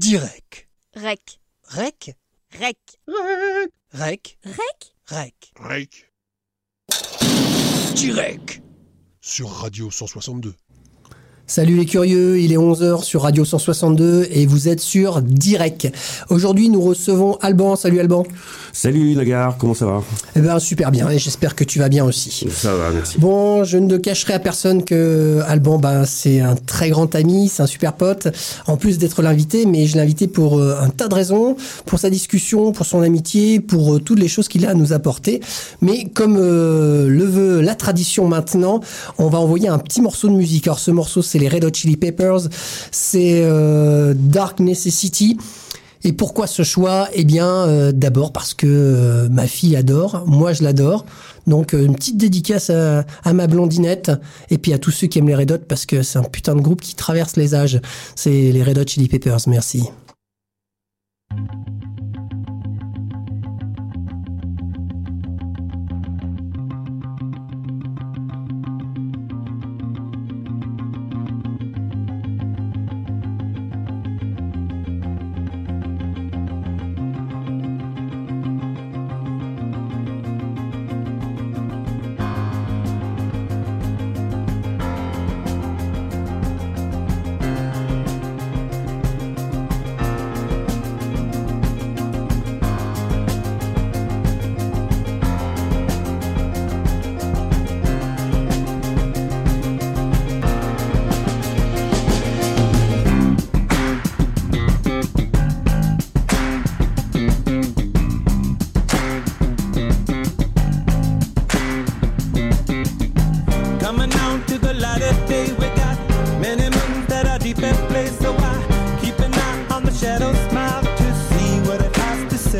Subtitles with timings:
[0.00, 0.66] Direct.
[0.96, 1.40] Rec.
[1.68, 2.16] Rec.
[2.58, 2.78] Rec?
[3.92, 4.38] Rec.
[4.44, 4.88] Rec.
[5.06, 5.52] Rec?
[5.60, 6.10] Rec.
[7.96, 8.62] Direct.
[9.20, 10.54] Sur Radio 162.
[11.50, 15.90] Salut les curieux, il est 11h sur Radio 162 et vous êtes sur Direct.
[16.28, 17.74] Aujourd'hui, nous recevons Alban.
[17.74, 18.22] Salut Alban.
[18.72, 20.00] Salut Lagarde, comment ça va?
[20.36, 22.46] Eh ben super bien et j'espère que tu vas bien aussi.
[22.48, 23.18] Ça va, merci.
[23.18, 27.64] Bon, je ne cacherai à personne que Alban, ben, c'est un très grand ami, c'est
[27.64, 28.28] un super pote.
[28.68, 31.98] En plus d'être l'invité, mais je l'ai invité pour euh, un tas de raisons, pour
[31.98, 35.40] sa discussion, pour son amitié, pour euh, toutes les choses qu'il a à nous apporter.
[35.80, 38.78] Mais comme euh, le veut la tradition maintenant,
[39.18, 40.68] on va envoyer un petit morceau de musique.
[40.68, 42.48] Alors ce morceau, c'est les Red Hot Chili Peppers,
[42.90, 45.36] c'est euh, Dark Necessity.
[46.02, 47.08] Et pourquoi ce choix?
[47.12, 51.04] Eh bien, euh, d'abord parce que euh, ma fille adore, moi je l'adore.
[51.46, 54.12] Donc une petite dédicace à, à ma blondinette
[54.50, 56.54] et puis à tous ceux qui aiment les Red Hot parce que c'est un putain
[56.54, 57.80] de groupe qui traverse les âges.
[58.16, 59.40] C'est les Red Hot Chili Peppers.
[59.46, 59.90] Merci.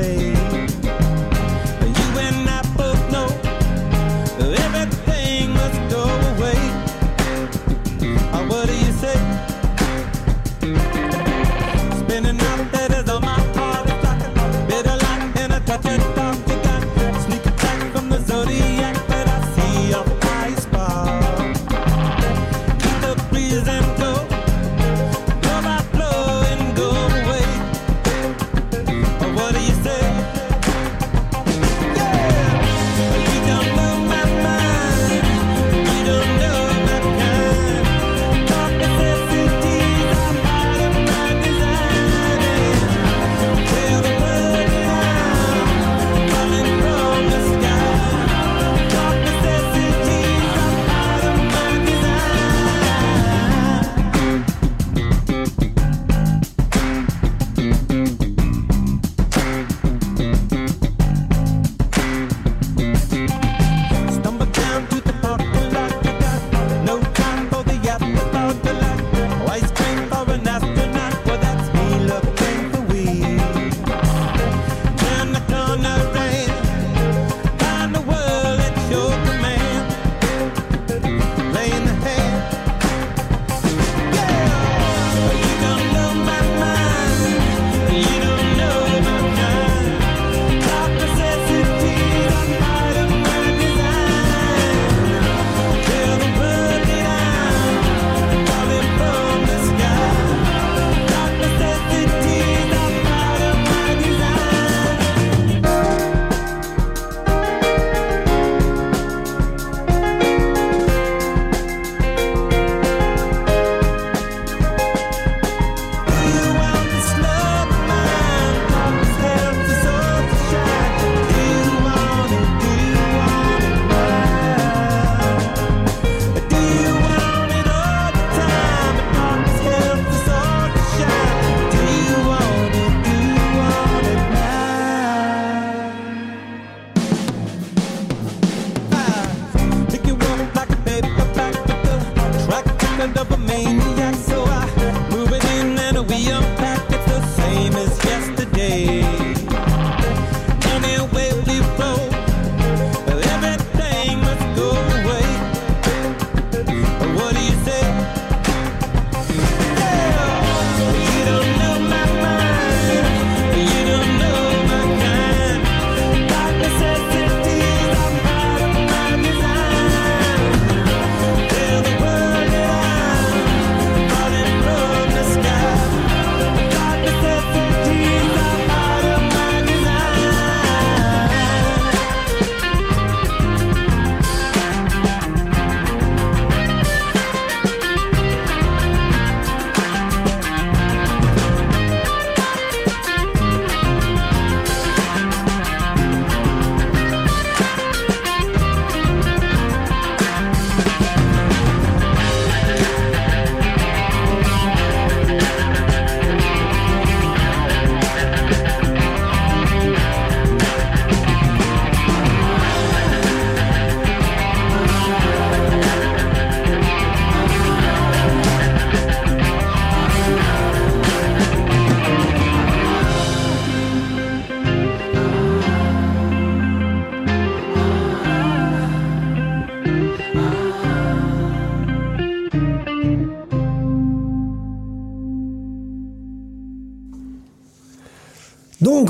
[0.03, 0.30] say.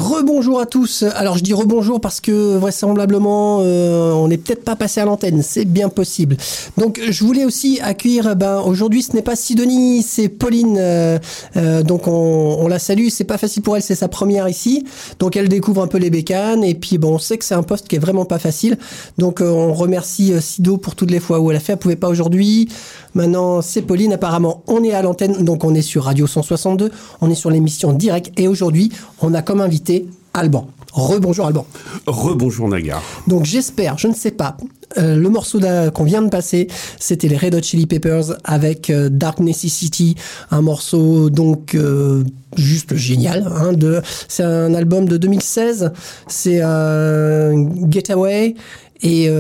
[0.00, 1.05] Rebonjour à tous.
[1.14, 5.43] Alors je dis rebonjour parce que vraisemblablement euh, on n'est peut-être pas passé à l'antenne,
[5.43, 6.37] c'est bien possible.
[6.76, 8.35] Donc je voulais aussi accueillir.
[8.35, 10.76] Ben aujourd'hui ce n'est pas Sidonie, c'est Pauline.
[10.79, 11.19] Euh,
[11.56, 13.08] euh, donc on, la salue.
[13.11, 14.85] C'est pas facile pour elle, c'est sa première ici.
[15.19, 17.62] Donc elle découvre un peu les bécanes et puis bon on sait que c'est un
[17.62, 18.79] poste qui est vraiment pas facile.
[19.19, 21.73] Donc on remercie Sido pour toutes les fois où elle a fait.
[21.73, 22.69] Elle pouvait pas aujourd'hui.
[23.14, 24.12] Maintenant c'est Pauline.
[24.12, 26.90] Apparemment on est à l'antenne, donc on est sur Radio 162.
[27.20, 28.90] On est sur l'émission directe et aujourd'hui
[29.20, 30.68] on a comme invité Alban.
[30.92, 31.66] Rebonjour Alban.
[32.06, 33.02] Rebonjour Nagar.
[33.28, 34.56] Donc j'espère, je ne sais pas,
[34.98, 35.60] euh, le morceau
[35.94, 36.66] qu'on vient de passer,
[36.98, 40.16] c'était les Red Hot Chili Peppers avec euh, Dark Necessity,
[40.50, 42.24] un morceau donc euh,
[42.56, 43.48] juste génial.
[43.54, 45.92] Hein, de, c'est un album de 2016,
[46.26, 47.52] c'est un
[47.88, 48.54] Getaway.
[49.02, 49.30] Et,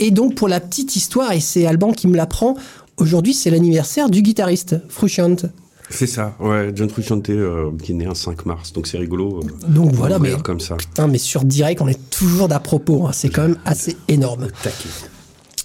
[0.00, 2.56] et donc pour la petite histoire, et c'est Alban qui me l'apprend,
[2.96, 5.46] aujourd'hui c'est l'anniversaire du guitariste Frusciante.
[5.90, 9.40] C'est ça, ouais, John Frusciante euh, qui est né un 5 mars, donc c'est rigolo.
[9.40, 10.76] Euh, donc voilà, mais comme ça.
[10.76, 13.06] Putain, mais sur direct, on est toujours d'à propos.
[13.06, 14.48] Hein, c'est quand même assez énorme.
[14.62, 14.88] Taquet.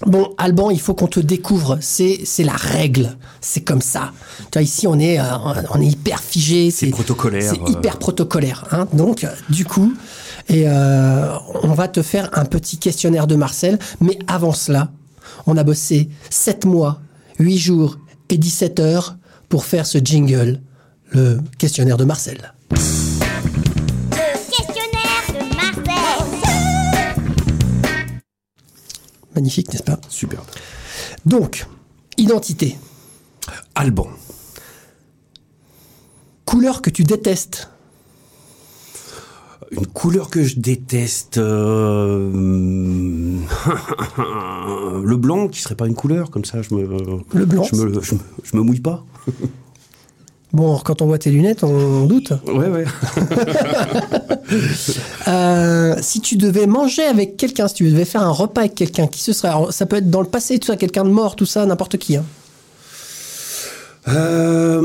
[0.06, 1.78] Bon, Alban, il faut qu'on te découvre.
[1.80, 3.16] C'est c'est la règle.
[3.40, 4.12] C'est comme ça.
[4.38, 5.24] Tu vois, ici, on est euh,
[5.70, 6.70] on est hyper figé.
[6.70, 7.42] C'est protocolaire.
[7.42, 8.66] C'est hyper protocolaire.
[8.72, 8.86] Hein.
[8.92, 9.94] Donc, du coup,
[10.48, 13.78] et on va te faire un petit questionnaire de Marcel.
[14.00, 14.90] Mais avant cela,
[15.46, 17.00] on a bossé 7 mois,
[17.40, 17.98] 8 jours
[18.28, 19.16] et 17 heures
[19.48, 20.60] pour faire ce jingle,
[21.12, 22.52] le questionnaire de Marcel.
[22.70, 22.76] Le
[24.50, 25.94] questionnaire de Marcel.
[29.34, 29.98] Magnifique, n'est-ce pas?
[30.08, 30.44] Superbe.
[31.24, 31.66] Donc,
[32.18, 32.78] identité.
[33.74, 34.08] Alban.
[36.44, 37.70] Couleur que tu détestes.
[39.72, 41.38] Une couleur que je déteste.
[41.38, 42.28] euh,
[45.04, 46.82] le blanc, qui serait pas une couleur, comme ça je me.
[47.34, 47.62] Le blanc.
[47.62, 49.04] Je me, je me, je me mouille pas.
[50.52, 52.32] Bon, quand on voit tes lunettes, on doute.
[52.46, 52.84] Ouais, ouais.
[55.28, 59.06] Euh, si tu devais manger avec quelqu'un, si tu devais faire un repas avec quelqu'un,
[59.06, 61.36] qui ce serait Alors, Ça peut être dans le passé, tout ça, quelqu'un de mort,
[61.36, 62.16] tout ça, n'importe qui.
[62.16, 62.24] Hein.
[64.08, 64.80] Euh,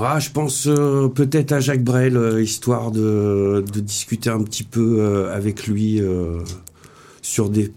[0.00, 4.96] ah, je pense euh, peut-être à Jacques Brel, euh, histoire de, discuter un petit peu
[4.98, 6.00] euh, avec lui
[7.22, 7.72] sur des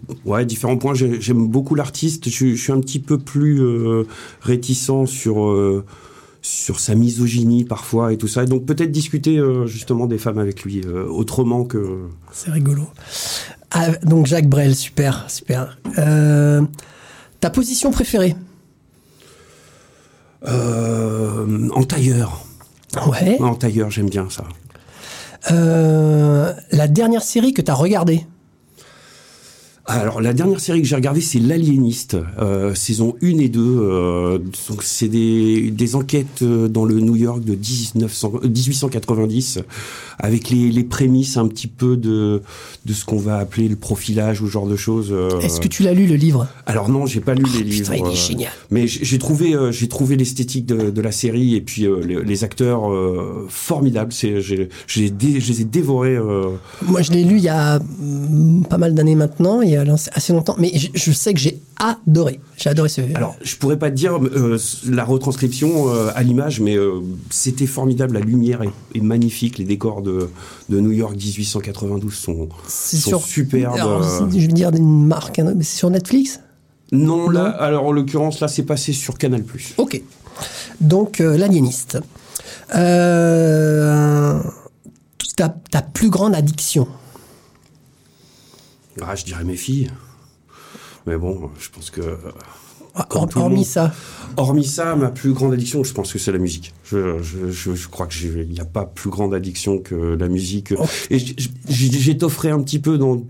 [0.46, 0.94] différents points.
[0.94, 2.28] J'ai- J'aime beaucoup l'artiste.
[2.28, 3.62] Je, suis- un petit peu plus
[4.42, 5.82] réticent sur,
[6.42, 8.44] sur sa misogynie parfois et tout ça.
[8.44, 11.98] Donc peut-être discuter justement des femmes avec lui autrement que...
[12.32, 12.84] C'est rigolo.
[13.70, 15.78] Ah, donc Jacques Brel, super, super.
[17.40, 18.34] Ta position préférée?
[20.46, 22.44] Euh, en tailleur.
[23.06, 23.40] Ouais.
[23.40, 24.44] En tailleur, j'aime bien ça.
[25.50, 28.26] Euh, la dernière série que tu as regardée?
[29.90, 33.60] Alors, la dernière série que j'ai regardée, c'est L'Aliéniste, euh, saison 1 et 2.
[33.60, 39.60] euh, donc, c'est des, des enquêtes euh, dans le New York de 1900, euh, 1890,
[40.18, 42.42] avec les, les prémices un petit peu de,
[42.84, 45.08] de ce qu'on va appeler le profilage ou ce genre de choses.
[45.10, 45.40] euh.
[45.40, 46.48] Est-ce que tu l'as lu le livre?
[46.66, 47.94] Alors non, j'ai pas lu les livres.
[47.94, 48.52] Il est euh, génial.
[48.70, 52.22] Mais j'ai trouvé, euh, j'ai trouvé l'esthétique de, de la série et puis euh, les,
[52.22, 54.12] les acteurs euh, formidables.
[54.12, 56.16] C'est, j'ai, j'ai dé- je les ai dévorés.
[56.16, 56.50] euh,
[56.82, 59.77] Moi, je l'ai lu il y a mm, pas mal d'années maintenant, il
[60.12, 62.40] assez longtemps, mais je, je sais que j'ai adoré.
[62.56, 63.00] J'ai adoré ce.
[63.14, 64.58] Alors, je pourrais pas te dire euh,
[64.88, 68.14] la retranscription euh, à l'image, mais euh, c'était formidable.
[68.14, 69.58] La lumière est, est magnifique.
[69.58, 70.30] Les décors de,
[70.68, 73.22] de New York 1892 sont, sont sur.
[73.22, 73.74] superbes.
[73.74, 76.40] Alors, je vais dire une marque, hein, mais c'est sur Netflix?
[76.92, 79.44] Non, là, alors en l'occurrence, là, c'est passé sur Canal+.
[79.76, 80.02] Ok.
[80.80, 81.98] Donc, l'aliéniste.
[82.74, 84.40] Euh,
[85.36, 86.88] ta, ta plus grande addiction?
[89.06, 89.90] Ah, je dirais mes filles.
[91.06, 92.00] Mais bon, je pense que...
[93.08, 93.64] Comme le Hormis monde.
[93.64, 93.92] ça.
[94.36, 96.74] Hormis ça, ma plus grande addiction, je pense que c'est la musique.
[96.84, 100.74] Je, je, je, je crois qu'il n'y a pas plus grande addiction que la musique.
[100.76, 100.84] Oh.
[101.08, 101.18] Et
[101.68, 103.22] j'étofferai un petit peu dans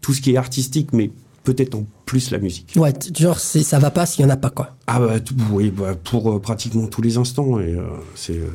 [0.00, 1.10] tout ce qui est artistique, mais
[1.44, 2.72] peut-être en plus la musique.
[2.76, 4.74] Ouais, genre, ça va pas s'il y en a pas, quoi.
[4.86, 7.60] Ah bah tout- oui, bah, pour euh, pratiquement tous les instants.
[7.60, 7.82] Et euh,
[8.14, 8.48] c'est euh,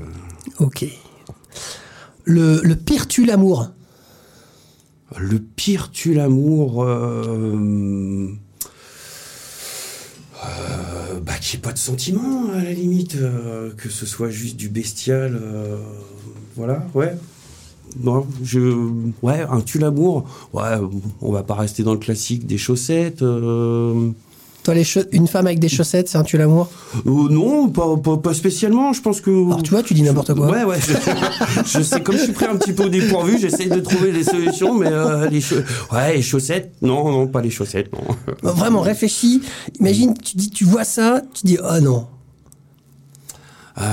[0.60, 0.86] Ok.
[2.24, 3.70] Le, le pire tue l'amour.
[5.18, 6.84] Le pire tue l'amour.
[6.84, 8.30] Euh,
[10.44, 14.70] euh, bah ait pas de sentiment à la limite, euh, que ce soit juste du
[14.70, 15.40] bestial.
[16.56, 17.16] voilà, ouais.
[18.04, 18.60] Non, je,
[19.22, 20.26] ouais, un tue l'amour.
[20.54, 20.78] Ouais,
[21.22, 23.24] on va pas rester dans le classique des chaussettes.
[24.66, 26.72] Toi, les une femme avec des chaussettes, c'est un tue l'amour?
[27.06, 28.94] Euh, non, pas, pas, pas spécialement.
[28.94, 29.30] Je pense que.
[29.30, 30.50] Alors, tu vois, tu dis n'importe quoi.
[30.50, 30.80] Ouais, ouais.
[30.82, 34.12] Je, je sais, comme je suis pris un petit peu au dépourvu, j'essaye de trouver
[34.12, 35.44] des solutions, mais euh, les,
[35.94, 38.16] ouais, les chaussettes, non, non, pas les chaussettes, non.
[38.42, 39.44] Bah, Vraiment, réfléchis.
[39.80, 42.08] Imagine, tu dis, tu vois ça, tu dis, oh non.
[43.78, 43.84] Euh,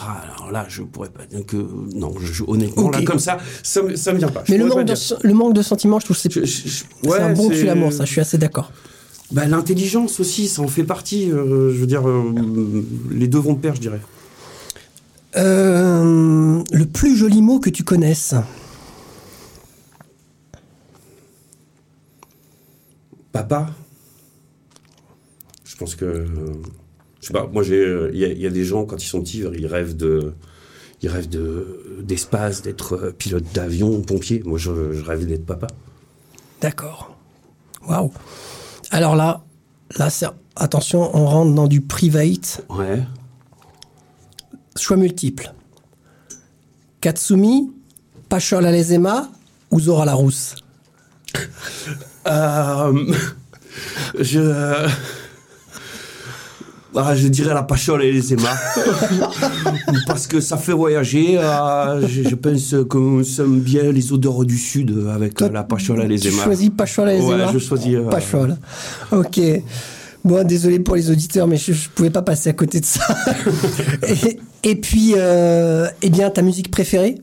[0.00, 0.18] ah,
[0.52, 1.56] là, je pourrais pas dire que
[1.94, 4.44] non, je, honnêtement là comme ça, ça, me- ça me vient pas.
[4.48, 7.32] Mais le manque, pas de, le manque de sentiments, je trouve que c'est ouais, un
[7.32, 8.70] bon tue l'amour, ça, je suis assez d'accord.
[9.32, 11.32] Bah, l'intelligence aussi, ça en fait partie.
[11.32, 14.00] euh, je veux dire, euh, les deux vont de pair, je dirais.
[15.36, 18.34] Euh, le plus joli mot que tu connaisses
[23.32, 23.70] Papa.
[25.64, 26.26] Je pense que,
[27.22, 27.46] je sais pas.
[27.50, 29.38] Moi, j'ai, euh, il y, a- il y a des gens quand ils sont petits,
[29.56, 30.34] ils rêvent de,
[31.00, 34.42] ils rêvent de d'espace, d'être euh, pilote d'avion, pompier.
[34.44, 35.68] Moi, je, je rêve d'être papa.
[36.60, 37.16] D'accord.
[37.88, 38.12] Waouh.
[38.90, 39.42] Alors là,
[39.96, 40.26] là, c'est-
[40.56, 42.64] attention, on rentre dans du private.
[42.68, 43.02] Ouais.
[44.76, 45.52] Choix multiple.
[47.00, 47.72] Katsumi,
[48.28, 49.28] Pachol Alezema
[49.70, 50.54] ou Zora la rousse
[52.26, 53.12] Euh,
[54.20, 54.88] je.
[56.94, 58.56] Ah, je dirais la pachole et les aimas.
[60.06, 61.38] Parce que ça fait voyager.
[61.38, 66.02] euh, je, je pense qu'on sent bien les odeurs du sud avec Toi, la pachole
[66.02, 66.44] et les Tu aimas.
[66.44, 67.94] choisis Pachol Alezema Ouais, je choisis.
[67.94, 68.56] euh, Pachol.
[69.10, 69.40] Ok.
[70.24, 73.02] Bon, désolé pour les auditeurs, mais je, pouvais pas passer à côté de ça.
[74.06, 74.38] et,
[74.70, 77.16] et puis, euh, eh bien, ta musique préférée?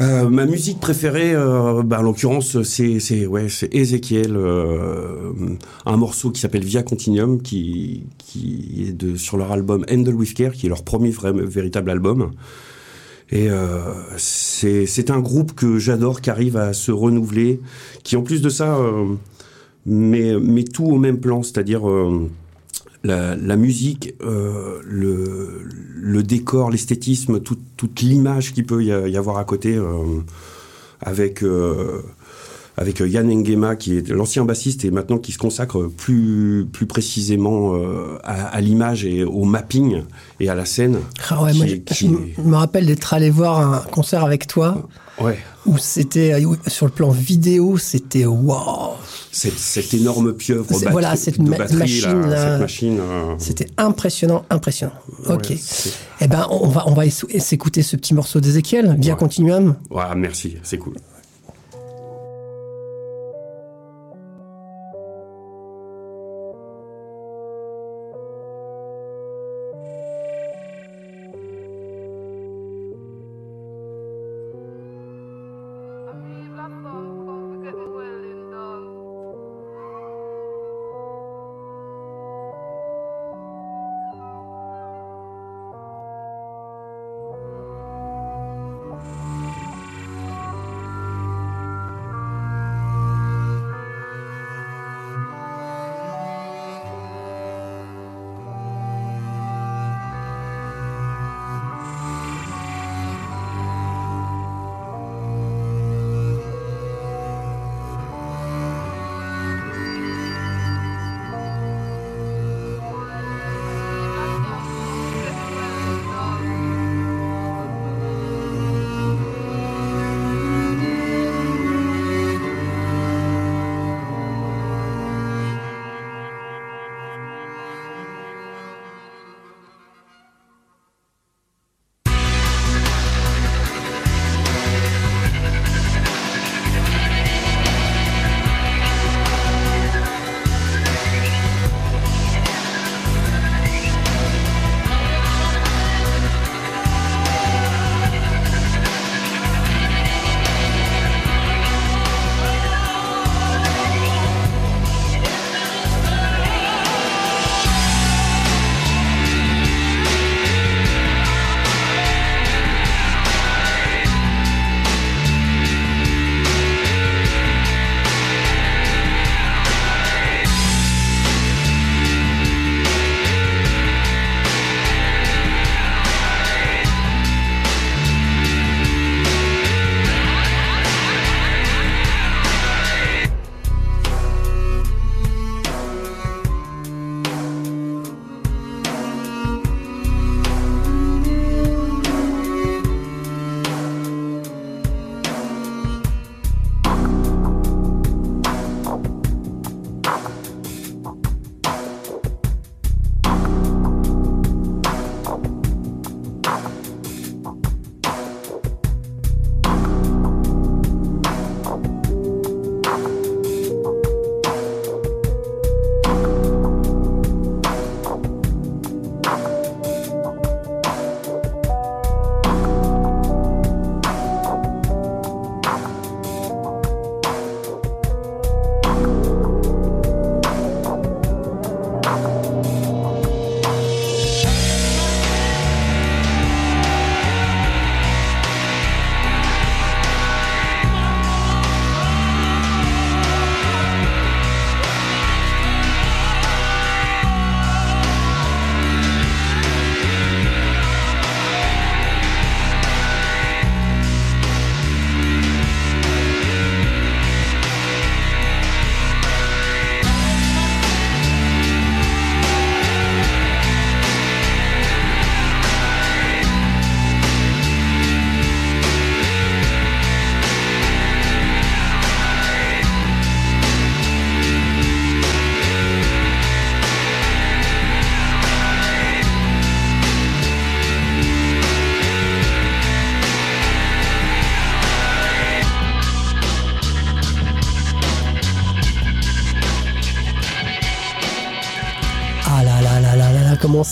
[0.00, 5.32] Euh, ma musique préférée, euh, bah, en l'occurrence, c'est c'est ouais, c'est Ezekiel, euh,
[5.86, 10.34] un morceau qui s'appelle Via Continuum, qui qui est de sur leur album Handle with
[10.34, 12.30] Care, qui est leur premier vrai, véritable album.
[13.30, 17.60] Et euh, c'est c'est un groupe que j'adore, qui arrive à se renouveler,
[18.04, 19.04] qui en plus de ça euh,
[19.84, 21.82] met met tout au même plan, c'est-à-dire
[23.04, 25.62] la, la musique, euh, le,
[26.00, 30.02] le décor, l'esthétisme, tout- toute l'image qu'il peut y, a- y avoir à côté, euh,
[31.00, 32.02] avec euh,
[32.76, 37.74] avec Yann Nguema qui est l'ancien bassiste et maintenant qui se consacre plus plus précisément
[38.22, 40.02] à, à l'image et au mapping
[40.38, 40.98] et à la scène.
[41.28, 44.22] Ah ouais, Qui moi, je, qui je est- me rappelle d'être allé voir un concert
[44.24, 44.88] avec toi
[45.20, 48.92] Ouais, où c'était euh, sur le plan vidéo, c'était waouh,
[49.32, 52.98] cette, cette énorme pieuvre voilà, cette de ma- batterie, machine, là, cette machine.
[53.00, 54.92] euh, c'était impressionnant, impressionnant.
[55.28, 55.48] Ok.
[55.50, 55.56] ouais,
[56.20, 59.18] Eh ben, on va on va s'écouter ce petit morceau d'Ezekiel, via Ouais.
[59.18, 59.74] Continuum.
[59.90, 60.94] ouais, merci, c'est cool.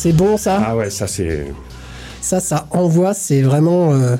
[0.06, 0.62] c'est bon ça?
[0.64, 1.46] Ah ouais, ça c'est.
[2.20, 3.92] Ça, ça envoie, c'est vraiment.
[3.92, 4.16] Euh,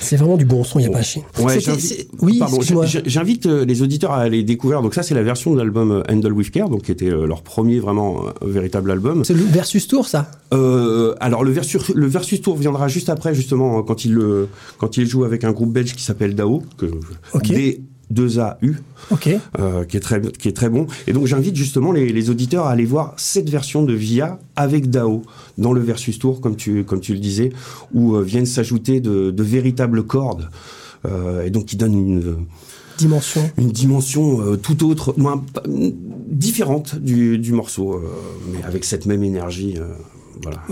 [0.00, 1.24] c'est vraiment du bon son, il n'y a pas à chier.
[2.22, 2.40] Oui,
[3.06, 4.82] J'invite euh, les auditeurs à aller découvrir.
[4.82, 7.42] Donc ça, c'est la version de l'album euh, Handle With Care, donc qui était leur
[7.42, 9.24] premier vraiment véritable album.
[9.24, 10.30] C'est le Versus Tour, ça?
[10.52, 14.16] Alors le Versus, le Versus Tour viendra juste après, justement, quand il,
[14.78, 16.86] quand il joue avec un groupe belge qui s'appelle DAO, que.
[18.12, 18.76] 2AU,
[19.10, 19.38] okay.
[19.58, 20.86] Euh, qui, est très, qui est très bon.
[21.06, 25.22] Et donc j'invite justement les, auditeurs à aller voir cette version de VIA avec DAO
[25.58, 27.52] dans le Versus Tour, comme tu, comme tu le disais,
[27.92, 30.48] où euh, viennent s'ajouter de, véritables cordes,
[31.06, 32.36] euh, et donc qui donnent une...
[32.98, 33.50] Dimension.
[33.58, 35.44] Une dimension tout autre, non,
[36.30, 38.02] différente du morceau,
[38.50, 39.74] mais avec cette même énergie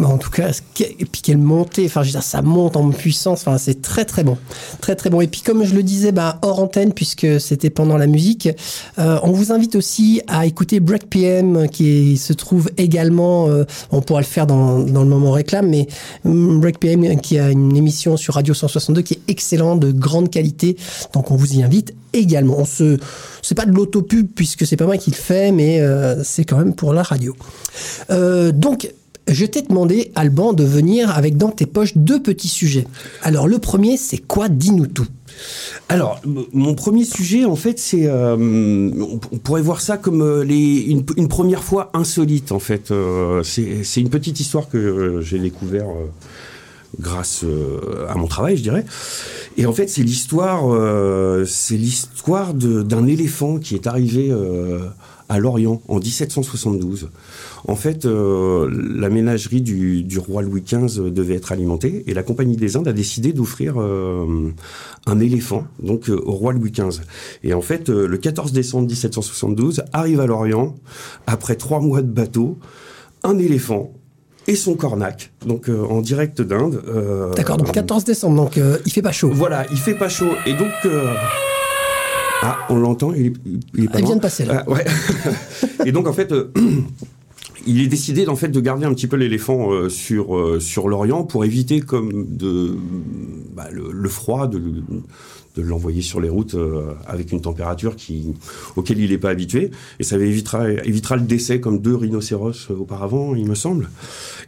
[0.02, 0.50] en tout cas,
[0.80, 4.04] et puis quelle montée, enfin je veux dire, ça monte en puissance, enfin c'est très
[4.04, 4.36] très bon,
[4.80, 5.20] très très bon.
[5.20, 8.48] Et puis comme je le disais, bah, hors antenne puisque c'était pendant la musique,
[8.98, 14.02] euh, on vous invite aussi à écouter Break PM qui se trouve également, euh, on
[14.02, 15.86] pourra le faire dans, le moment réclame, mais
[16.24, 20.30] hum, Break PM qui a une émission sur Radio 162 qui est excellente, de grande
[20.30, 20.76] qualité,
[21.12, 22.58] donc on vous y invite également.
[22.58, 22.98] On se,
[23.42, 26.58] c'est pas de l'autopub puisque c'est pas moi qui le fais, mais euh, c'est quand
[26.58, 27.34] même pour la radio.
[28.08, 28.88] Donc
[29.28, 32.86] je t'ai demandé, Alban, de venir avec dans tes poches deux petits sujets.
[33.22, 35.06] Alors, le premier, c'est quoi Dis-nous tout?
[35.88, 36.20] Alors,
[36.52, 41.64] mon premier sujet, en fait, c'est, euh, on pourrait voir ça comme euh, une, première
[41.64, 42.90] fois insolite, en fait.
[42.90, 45.86] Euh, c'est une petite histoire que j'ai découvert
[47.00, 47.44] grâce
[48.08, 48.84] à mon travail, je dirais.
[49.56, 50.64] Et en fait, c'est l'histoire,
[51.46, 54.32] c'est l'histoire d'un éléphant qui est arrivé
[55.28, 57.08] à Lorient en 1772.
[57.66, 62.22] En fait, euh, la ménagerie du, du roi Louis XV devait être alimentée et la
[62.22, 64.52] Compagnie des Indes a décidé d'offrir euh,
[65.06, 67.00] un éléphant donc euh, au roi Louis XV.
[67.42, 70.74] Et en fait, le 14 décembre 1772 arrive à Lorient
[71.26, 72.58] après trois mois de bateau
[73.22, 73.92] un éléphant
[74.46, 76.82] et son cornac, donc euh, en direct d'Inde.
[76.86, 79.30] euh, D'accord, donc 14 décembre, donc euh, il fait pas chaud.
[79.32, 80.32] voilà, il fait pas chaud.
[80.44, 80.68] Et donc.
[82.44, 83.32] Ah, on l'entend, il, est-
[83.74, 84.08] il est pas Elle loin.
[84.10, 84.64] vient de passer, là.
[84.66, 84.84] Ah, ouais.
[85.86, 86.30] et donc, en fait.
[86.32, 86.52] euh,
[87.66, 90.86] Il est décidé en fait de garder un petit peu l'éléphant euh, sur euh, sur
[90.86, 92.76] l'Orient pour éviter comme de
[93.56, 98.34] bah, le, le froid de, de l'envoyer sur les routes euh, avec une température qui
[98.76, 103.34] auquel il n'est pas habitué et ça évitera évitera le décès comme deux rhinocéros auparavant
[103.34, 103.88] il me semble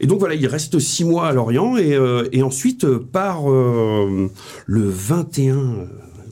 [0.00, 1.96] et donc voilà il reste six mois à l'Orient et,
[2.32, 4.28] et ensuite par euh,
[4.66, 5.84] le 21 euh,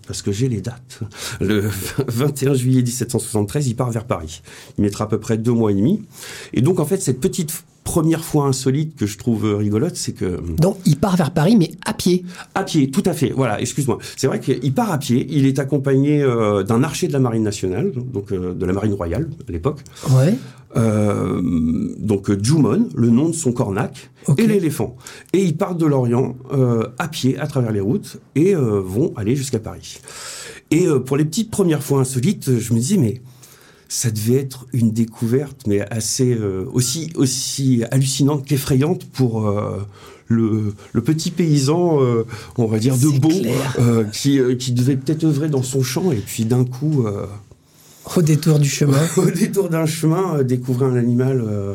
[0.06, 1.00] parce que j'ai les dates.
[1.40, 1.60] Le
[2.08, 4.42] 21 juillet 1773, il part vers Paris.
[4.78, 6.02] Il mettra à peu près deux mois et demi.
[6.52, 10.40] Et donc, en fait, cette petite première fois insolite que je trouve rigolote, c'est que
[10.58, 12.24] Donc il part vers Paris, mais à pied.
[12.54, 13.30] à pied, tout à fait.
[13.36, 13.98] Voilà, excuse-moi.
[14.16, 15.26] C'est vrai qu'il part à pied.
[15.30, 18.94] Il est accompagné euh, d'un archer de la marine nationale, donc euh, de la marine
[18.94, 19.80] royale à l'époque.
[20.10, 20.34] Ouais.
[20.76, 21.40] Euh,
[21.98, 24.96] donc Jumon, le nom de son cornac, et l'éléphant.
[25.32, 29.12] Et ils partent de l'Orient euh, à pied à travers les routes et euh, vont
[29.16, 30.00] aller jusqu'à Paris.
[30.70, 33.20] Et pour les petites premières fois insolites, je me disais mais
[33.86, 36.36] ça devait être une découverte, mais assez
[36.72, 39.46] aussi aussi hallucinante qu'effrayante pour
[40.28, 43.30] le, le petit paysan, euh, on va dire de beau,
[43.78, 47.06] euh, qui, euh, qui devait peut-être œuvrer dans son champ et puis d'un coup.
[48.16, 48.98] Au détour du chemin.
[49.16, 51.42] au détour d'un chemin, euh, découvrir un animal.
[51.46, 51.74] euh,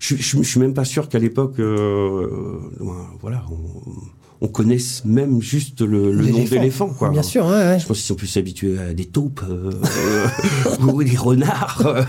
[0.00, 2.26] je, je suis même pas sûr qu'à l'époque, euh,
[3.20, 6.56] voilà, on, on connaisse même juste le, le nom L'éléphant.
[6.56, 7.10] d'éléphant, quoi.
[7.10, 7.78] Bien sûr, ouais, ouais.
[7.78, 9.42] Je pense qu'ils sont plus habitués à des taupes
[10.82, 12.04] ou des renards.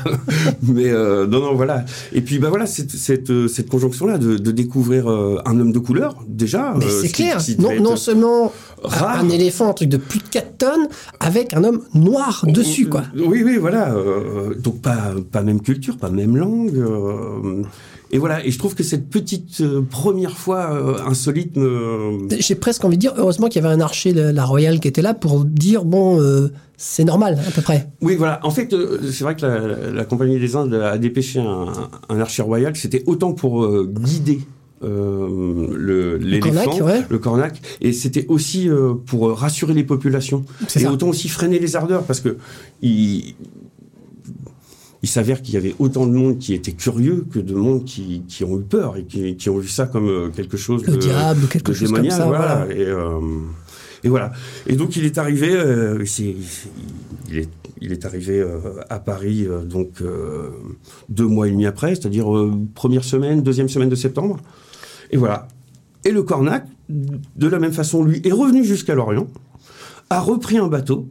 [0.63, 1.85] Mais non, non, voilà.
[2.13, 6.15] Et puis, bah voilà, cette, cette, cette conjonction-là de, de découvrir un homme de couleur,
[6.27, 6.73] déjà.
[6.79, 7.37] Mais c'est ce clair.
[7.37, 8.51] qui Non, non seulement
[8.83, 9.19] rare.
[9.23, 10.87] un éléphant, un truc de plus de 4 tonnes,
[11.19, 13.03] avec un homme noir dessus, quoi.
[13.15, 13.93] Oui, oui, voilà.
[13.93, 16.75] euh, donc pas, pas même culture, pas même langue.
[16.77, 17.63] euh,
[18.11, 18.45] et voilà.
[18.45, 22.27] Et je trouve que cette petite euh, première fois insolite me.
[22.39, 24.87] J'ai presque envie de dire, heureusement qu'il y avait un archer de la Royale qui
[24.87, 27.89] était là pour dire, bon, euh, c'est normal, à peu près.
[28.01, 28.39] Oui, voilà.
[28.43, 28.75] En fait,
[29.11, 31.65] c'est vrai que la, la Compagnie des Indes a dépêché un,
[32.09, 32.75] un archer royal.
[32.75, 34.41] C'était autant pour euh, guider.
[34.83, 37.01] Euh, le l'éléphant, cornac, ouais.
[37.09, 40.91] le cornac, et c'était aussi euh, pour euh, rassurer les populations C'est et ça.
[40.91, 42.37] autant aussi freiner les ardeurs parce que
[42.81, 43.35] il,
[45.01, 48.23] il s'avère qu'il y avait autant de monde qui était curieux que de monde qui,
[48.27, 50.93] qui ont eu peur et qui, qui ont vu ça comme euh, quelque chose Le
[50.93, 52.65] de, diable quelque de chose comme ça, voilà.
[52.65, 52.73] voilà.
[52.75, 53.19] Et, euh,
[54.05, 54.31] et voilà.
[54.67, 56.35] Et donc il est arrivé, euh, c'est-
[57.29, 57.49] il, est,
[57.81, 60.01] il est arrivé euh, à Paris donc
[61.09, 62.27] deux mois et demi après, c'est-à-dire
[62.75, 64.39] première semaine, deuxième semaine de septembre.
[65.13, 65.47] Et voilà.
[66.05, 69.27] Et le Cornac, de la même façon, lui, est revenu jusqu'à Lorient,
[70.09, 71.07] a repris un bateau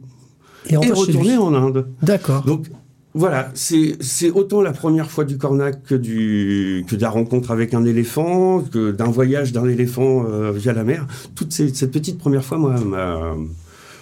[0.65, 1.87] Et chez retourné en Inde.
[2.01, 2.43] D'accord.
[2.43, 2.67] Donc,
[3.15, 3.95] Voilà, c'est
[4.33, 8.61] autant la première fois du cornac que du que de la rencontre avec un éléphant,
[8.61, 11.05] que d'un voyage d'un éléphant euh, via la mer.
[11.35, 13.35] Toute ces- cette petite première fois, moi, m'a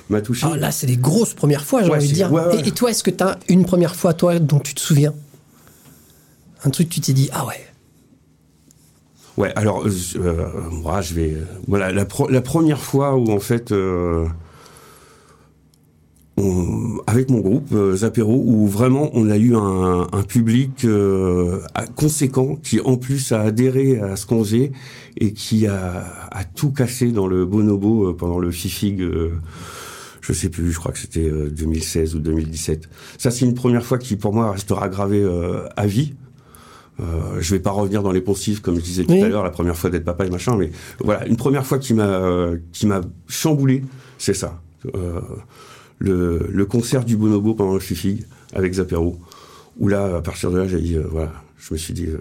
[0.09, 0.47] m'a touché.
[0.49, 2.31] Ah, là, c'est les grosses premières fois, j'ai Ouais, envie de dire.
[2.31, 2.59] ouais, ouais.
[2.61, 5.13] Et, et toi, est-ce que tu as une première fois, toi, dont tu te souviens?
[6.63, 7.59] Un truc, tu t'es dit, ah ouais.
[9.41, 11.38] Ouais, alors euh, euh, moi, je vais.
[11.67, 12.06] Voilà, la,
[12.41, 13.71] première fois où en fait.
[13.71, 14.25] euh,
[17.08, 21.60] avec mon groupe euh, Zapero où vraiment on a eu un, public euh,
[21.95, 24.71] conséquent qui en plus a adhéré à ce qu'on faisait
[25.17, 26.04] et qui a,
[26.56, 29.32] tout cassé dans le bonobo euh, pendant le FIFIG euh,
[30.21, 33.84] je sais plus je crois que c'était euh, 2016 ou 2017 ça c'est une première
[33.84, 36.13] fois qui pour moi restera gravée euh, à vie
[36.99, 37.04] euh,
[37.39, 39.23] je vais pas revenir dans les poncifs comme je disais tout Oui.
[39.23, 40.71] à l'heure, la première fois d'être papa et machin, mais
[41.04, 43.84] voilà, une première fois qui m'a euh, qui m'a chamboulé,
[44.17, 44.60] c'est ça.
[44.95, 45.19] Euh,
[45.99, 49.17] le, le concert du Bonobo pendant le Fifi avec Zapero,
[49.80, 52.17] où là, à partir de là, j'ai dit, euh, voilà, je me suis dit, euh,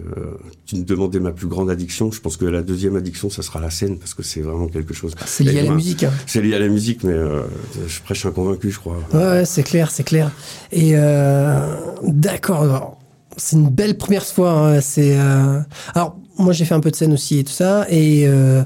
[0.66, 3.58] tu me demandais ma plus grande addiction, je pense que la deuxième addiction, ça sera
[3.60, 5.14] la scène, parce que c'est vraiment quelque chose.
[5.26, 6.04] C'est lié à la musique.
[6.04, 6.12] hein.
[6.26, 7.40] C'est lié à la musique, mais euh,
[7.88, 8.98] je prêche un convaincu, je crois.
[9.14, 10.30] Ouais, ouais, c'est clair, c'est clair.
[10.72, 12.98] Et euh, d'accord,
[13.36, 14.52] c'est une belle première fois.
[14.52, 15.60] hein, c'est euh,
[15.94, 17.86] alors moi j'ai fait un peu de scène aussi et tout ça.
[17.88, 18.64] Et euh,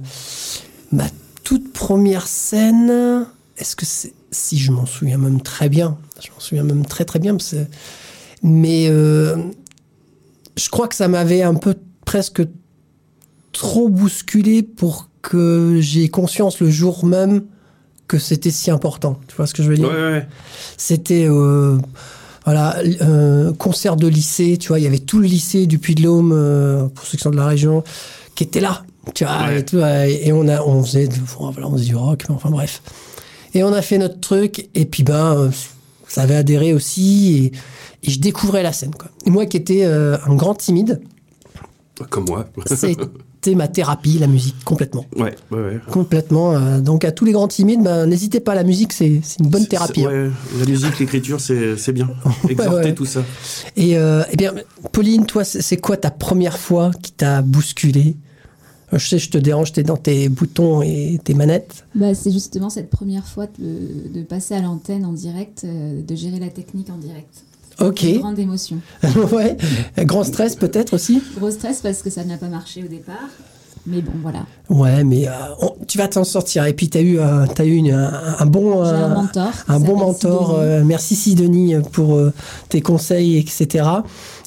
[0.92, 1.06] ma
[1.42, 3.26] toute première scène,
[3.58, 7.04] est-ce que c'est si je m'en souviens même très bien, je m'en souviens même très
[7.04, 7.54] très bien, parce
[8.42, 9.36] mais euh,
[10.56, 11.74] je crois que ça m'avait un peu
[12.04, 12.42] presque
[13.52, 17.44] trop bousculé pour que j'ai conscience le jour même
[18.08, 19.18] que c'était si important.
[19.28, 19.88] Tu vois ce que je veux dire?
[19.88, 20.28] Ouais, ouais, ouais.
[20.76, 21.26] C'était
[22.44, 26.32] voilà euh, concert de lycée, tu vois, il y avait tout le lycée du Puy-de-Dôme
[26.34, 27.82] euh, pour ceux qui sont de la région
[28.34, 29.60] qui était là, tu vois, Ouais.
[29.60, 32.50] et, tout, et on a on faisait de- voilà, on faisait du rock, mais enfin
[32.50, 32.82] bref.
[33.54, 35.50] Et on a fait notre truc et puis ben
[36.08, 37.52] ça avait adhéré aussi
[38.02, 39.08] et, et je découvrais la scène quoi.
[39.26, 41.00] Et moi qui étais euh, un grand timide,
[42.10, 42.46] Comme moi.
[43.44, 45.04] c'était ma thérapie la musique complètement.
[45.16, 45.80] ouais, ouais, ouais.
[45.90, 46.54] Complètement.
[46.54, 49.48] euh, donc à tous les grands timides, ben, n'hésitez pas, la musique c'est c'est une
[49.50, 50.04] bonne thérapie.
[50.06, 50.08] Hein.
[50.10, 50.30] ouais,
[50.60, 52.08] la musique, l'écriture, c'est c'est bien.
[52.48, 52.94] Exhorter ouais.
[52.94, 53.22] tout ça.
[53.76, 54.54] Et euh, eh bien,
[54.92, 58.16] Pauline, toi, c'est quoi ta première fois qui t'a bousculé?
[58.94, 61.84] Euh, Je sais, je te dérange, t'es dans tes boutons et tes manettes.
[61.94, 66.38] Bah, c'est justement cette première fois de, de passer à l'antenne en direct, de gérer
[66.38, 67.44] la technique en direct.
[67.80, 68.02] Ok.
[68.02, 68.76] Une grande émotion.
[69.32, 69.56] ouais.
[69.98, 71.22] Grand stress peut-être aussi.
[71.36, 73.28] Gros stress parce que ça n'a pas marché au départ.
[73.86, 74.46] Mais bon, voilà.
[74.70, 76.64] Ouais, mais euh, on- tu vas t'en sortir.
[76.64, 79.50] Et puis t'as eu, euh, t'as eu une- un, un bon, J'ai euh, un mentor.
[79.68, 80.46] un bon mentor.
[80.52, 80.64] Sidonie.
[80.70, 82.32] euh, merci Sidonie pour euh,
[82.70, 83.84] tes conseils, etc.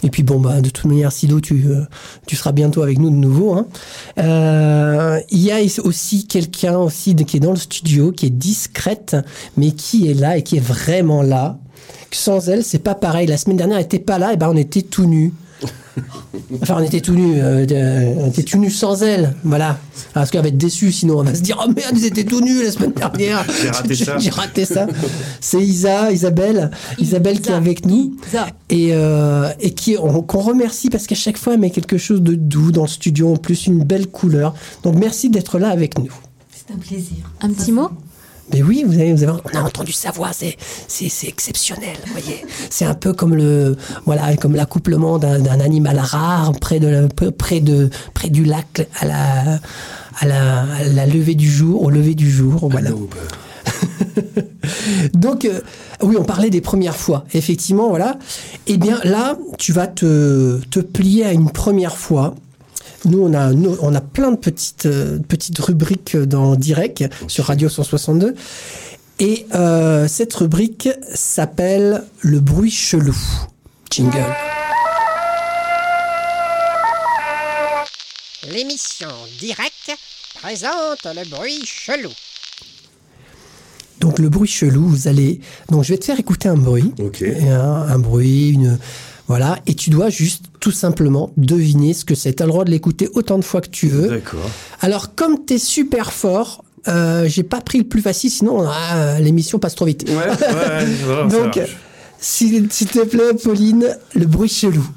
[0.01, 1.67] Et puis bon, bah, de toute manière, Sido, tu,
[2.25, 3.53] tu seras bientôt avec nous de nouveau.
[3.53, 3.67] hein.
[5.29, 9.15] Il y a aussi quelqu'un aussi qui est dans le studio, qui est discrète,
[9.55, 11.59] mais qui est là et qui est vraiment là.
[12.11, 13.27] Sans elle, c'est pas pareil.
[13.27, 15.33] La semaine dernière, elle était pas là, et ben on était tout nus.
[16.61, 17.39] Enfin, on était tout nus.
[17.41, 19.33] euh, euh, on était tout nus sans elle.
[19.43, 19.79] Voilà.
[20.13, 22.39] Parce qu'elle va être déçue, sinon on va se dire Oh merde, ils étaient tout
[22.41, 23.43] nus la semaine dernière.
[23.61, 24.17] J'ai raté ça.
[24.19, 24.85] J'ai raté ça.
[25.41, 26.69] C'est Isa, Isabelle.
[26.99, 28.15] Isabelle qui est avec nous.
[28.27, 28.45] Isa.
[28.69, 32.21] Et, euh, et qui on- qu'on remercie parce qu'à chaque fois elle met quelque chose
[32.21, 34.53] de doux dans le studio, en plus une belle couleur.
[34.83, 36.11] Donc merci d'être là avec nous.
[36.55, 37.17] C'est un plaisir.
[37.41, 37.89] Un petit mot?
[38.53, 40.55] Mais oui, vous avez, vous avez- on a entendu sa voix, c'est,
[40.87, 42.45] c'est, c'est exceptionnel, vous voyez.
[42.69, 47.07] C'est un peu comme le, voilà, comme l'accouplement d'un, d'un animal rare près de, la-
[47.31, 49.59] près de, près du lac à la,
[50.19, 52.91] à la, à la levée du jour, au lever du jour, voilà.
[55.13, 55.59] Donc, euh,
[56.01, 57.25] oui, on parlait des premières fois.
[57.33, 58.17] Effectivement, voilà.
[58.67, 62.33] Eh bien, là, tu vas te, te plier à une première fois.
[63.05, 67.45] Nous, on a, nous, on a plein de petites, euh, petites rubriques dans Direct sur
[67.45, 68.35] Radio 162.
[69.19, 73.17] Et euh, cette rubrique s'appelle Le bruit chelou.
[73.89, 74.35] Jingle.
[78.51, 79.97] L'émission Direct
[80.41, 82.11] présente le bruit chelou.
[83.99, 85.41] Donc, le bruit chelou, vous allez.
[85.69, 86.93] Donc, je vais te faire écouter un bruit.
[86.99, 87.23] Ok.
[87.23, 88.77] Un bruit, une.
[89.27, 89.59] Voilà.
[89.67, 92.33] Et tu dois juste, tout simplement, deviner ce que c'est.
[92.33, 94.07] Tu as le droit de l'écouter autant de fois que tu veux.
[94.09, 94.49] D'accord.
[94.81, 99.19] Alors, comme tu es super fort, euh, j'ai pas pris le plus facile, sinon ah,
[99.19, 100.07] l'émission passe trop vite.
[100.07, 101.59] Ouais, ouais, ouais, voilà, ça Donc,
[102.19, 104.87] s'il te plaît, Pauline, le bruit chelou.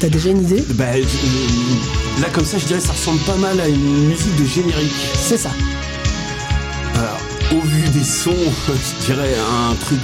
[0.00, 1.02] T'as déjà une idée Bah, euh,
[2.22, 4.92] Là, comme ça, je dirais, ça ressemble pas mal à une musique de générique.
[5.14, 5.50] C'est ça.
[6.94, 7.18] Alors,
[7.52, 8.30] au vu des sons,
[8.68, 9.34] je dirais
[9.70, 9.98] un truc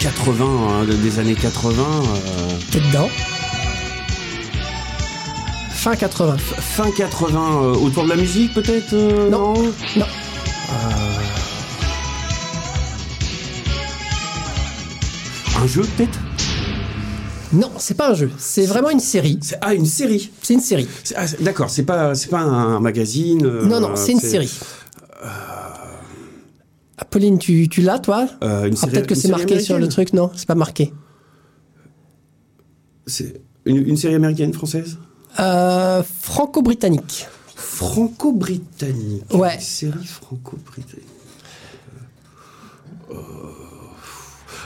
[0.00, 1.82] 80, hein, des années 80.
[1.82, 3.08] euh, T'es dedans.
[5.72, 6.36] Fin 80.
[6.38, 9.54] fin 80, euh, autour de la musique peut-être euh, Non.
[9.54, 9.72] non?
[9.96, 10.06] Non.
[15.62, 16.18] Un jeu peut-être?
[17.52, 18.30] Non, c'est pas un jeu.
[18.38, 19.38] C'est vraiment une série.
[19.60, 20.30] Ah, une série.
[20.42, 20.86] C'est une série.
[21.16, 23.44] Ah, D'accord, c'est pas, c'est pas un magazine.
[23.44, 24.50] euh, non, non, c'est une série.
[27.10, 28.28] Pauline, tu, tu l'as, toi?
[28.44, 30.12] Euh, Ah, Peut-être que c'est marqué sur le truc.
[30.12, 30.92] Non, c'est pas marqué.
[33.06, 34.96] C'est une, une série américaine, française?
[35.40, 37.26] Euh, Franco-britannique.
[37.56, 39.24] Franco-britannique.
[39.34, 39.54] Ouais.
[39.56, 41.06] Une série franco-britannique.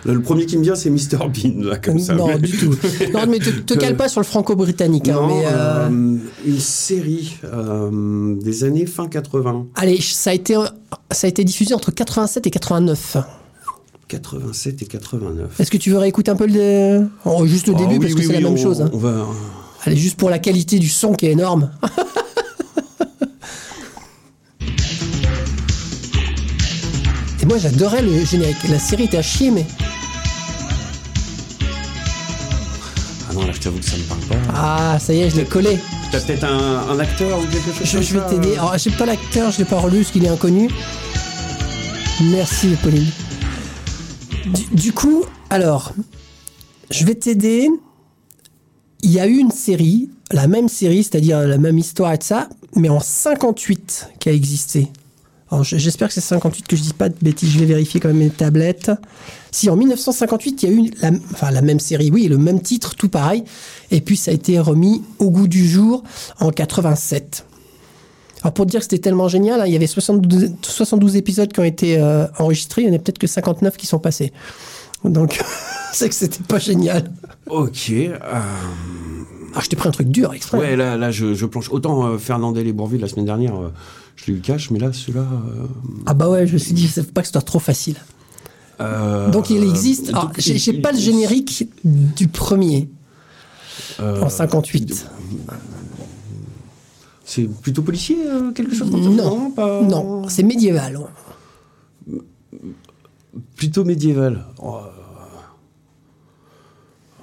[0.04, 2.14] Le premier qui me vient, c'est Mr Bean, là, comme ça.
[2.14, 2.74] non, mais- du tout.
[3.12, 5.08] Non, mais te, te cale pas sur le franco-britannique.
[5.08, 9.66] hein, euh, euh, une série euh, des années fin 80.
[9.76, 10.54] Allez, ça a, été,
[11.10, 13.16] ça a été diffusé entre 87 et 89.
[14.08, 15.58] 87 et 89.
[15.60, 18.14] Est-ce que tu veux réécouter un peu le, oh, juste le Ah début oui, parce
[18.14, 18.82] que oui, c'est la même chose.
[18.82, 18.90] hein.
[18.92, 19.26] On va.
[19.84, 21.70] Allez, juste pour la qualité du son qui est énorme.
[27.42, 28.56] Et moi j'adorais le générique.
[28.70, 29.66] La série était à chier, mais
[33.64, 34.52] t'avoue que ça me parle pas.
[34.54, 35.78] ah ça y est, je l'ai collé.
[36.12, 38.56] T'as peut-être un, un acteur ou quelque chose Je, comme je vais t'aider.
[38.56, 40.70] euh Alors j'ai pas l'acteur, je l'ai pas relu parce qu'il est inconnu.
[42.30, 43.06] Merci Pauline.
[44.46, 45.92] Du, du coup, alors,
[46.90, 47.68] je vais t'aider.
[49.02, 52.22] Il y a eu une série, la même série, c'est-à-dire la même histoire et de
[52.22, 54.88] ça, mais en 58 qui a existé.
[55.62, 58.16] J'espère que c'est 58 que je dis pas de bêtises, je vais vérifier quand même
[58.18, 58.90] mes tablettes.
[59.54, 62.60] Si en 1958 il y a eu la, enfin, la même série, oui, le même
[62.60, 63.44] titre, tout pareil,
[63.92, 66.02] et puis ça a été remis au goût du jour
[66.40, 67.46] en 87.
[68.42, 71.60] Alors pour dire que c'était tellement génial, hein, il y avait 72, 72 épisodes qui
[71.60, 74.32] ont été euh, enregistrés, il y en a peut-être que 59 qui sont passés.
[75.04, 75.40] Donc
[75.92, 77.12] c'est que c'était pas génial.
[77.46, 77.90] Ok.
[77.92, 78.10] euh,
[79.54, 80.58] Ah, je t'ai pris un truc dur exprès.
[80.58, 81.70] Ouais, là, là je, je planche.
[81.70, 83.72] Autant euh, Fernandel et Bourville la semaine dernière, euh,
[84.16, 85.20] je l'ai eu cash, mais là, celui-là.
[85.22, 85.66] euh,
[86.06, 87.96] Ah bah ouais, je me suis dit, faut pas que ce soit trop facile.
[88.80, 90.08] Euh, Donc il existe.
[90.10, 92.88] Alors, j'ai pas le générique du premier
[94.00, 95.06] euh, en 58.
[97.26, 100.98] C'est plutôt policier, euh, quelque chose comme ça Non, pas- non, c'est médiéval.
[103.56, 104.44] Plutôt médiéval.
[104.62, 104.76] Oh,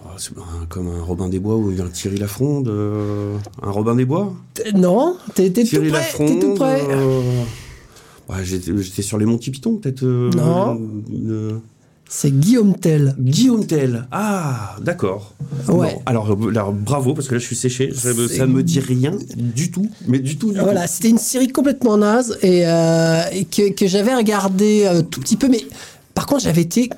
[0.04, 2.68] oh, c'est un- comme un Robin des Bois ou un Thierry Lafronde.
[2.68, 4.34] euh, un Robin des Bois?
[4.54, 6.00] T- Non, t'es t'es tout Thierry près.
[6.00, 6.28] Lafronde.
[6.28, 6.82] T'es tout près.
[8.30, 10.04] Euh, ouais, J'étais sur les Monty Python, peut-être.
[10.04, 10.80] euh, Non.
[11.28, 11.58] euh,
[12.10, 13.16] C'est Guillaume Tell.
[13.20, 14.08] Guillaume Tell.
[14.12, 15.34] Ah, d'accord.
[15.68, 15.94] Ouais.
[15.96, 17.94] Bon, alors, euh, alors, bravo, parce que là, je suis séché.
[17.94, 19.88] Ça, ça me dit rien du tout.
[20.08, 23.88] Mais du tout, du Voilà, c'était une série complètement naze et, euh, et que, que
[23.88, 25.62] j'avais regardé euh, tout petit peu, mais
[26.14, 26.90] par contre j'avais été.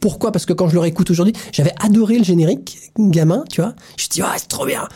[0.00, 0.32] Pourquoi?
[0.32, 3.74] Parce que quand je le réécoute aujourd'hui, j'avais adoré le générique, gamin, tu vois.
[3.90, 4.88] Je me suis dit, ah, c'est trop bien.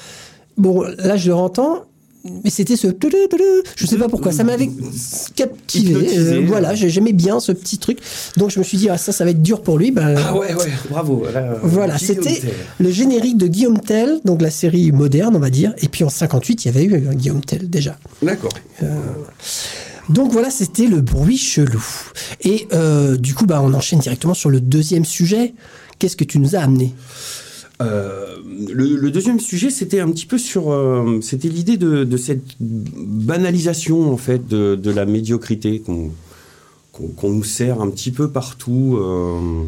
[0.57, 1.85] Bon, là je le entends,
[2.25, 2.89] mais c'était ce.
[3.77, 4.71] Je sais pas pourquoi, ça m'avait
[5.35, 6.19] captivé.
[6.19, 7.99] Euh, voilà, j'ai- j'aimais bien ce petit truc.
[8.37, 9.91] Donc je me suis dit, ah, ça, ça va être dur pour lui.
[9.91, 11.25] Ben, Ah ouais, ouais, bravo.
[11.33, 12.41] Là, euh, voilà, Guillaume c'était
[12.79, 15.75] le générique de Guillaume Tell, donc la série moderne, on va dire.
[15.83, 17.99] Et puis en 58, il y avait eu un Guillaume Tell déjà.
[18.23, 18.53] D'accord.
[20.11, 21.83] Donc voilà, c'était le bruit chelou.
[22.43, 25.55] Et euh, du coup, bah, on enchaîne directement sur le deuxième sujet.
[25.99, 26.93] Qu'est-ce que tu nous as amené?
[27.83, 34.13] Euh, le, deuxième sujet, c'était un petit peu sur, euh, c'était l'idée de, cette banalisation
[34.13, 38.97] en fait de, la médiocrité qu'on nous sert un petit peu partout.
[39.01, 39.65] euh,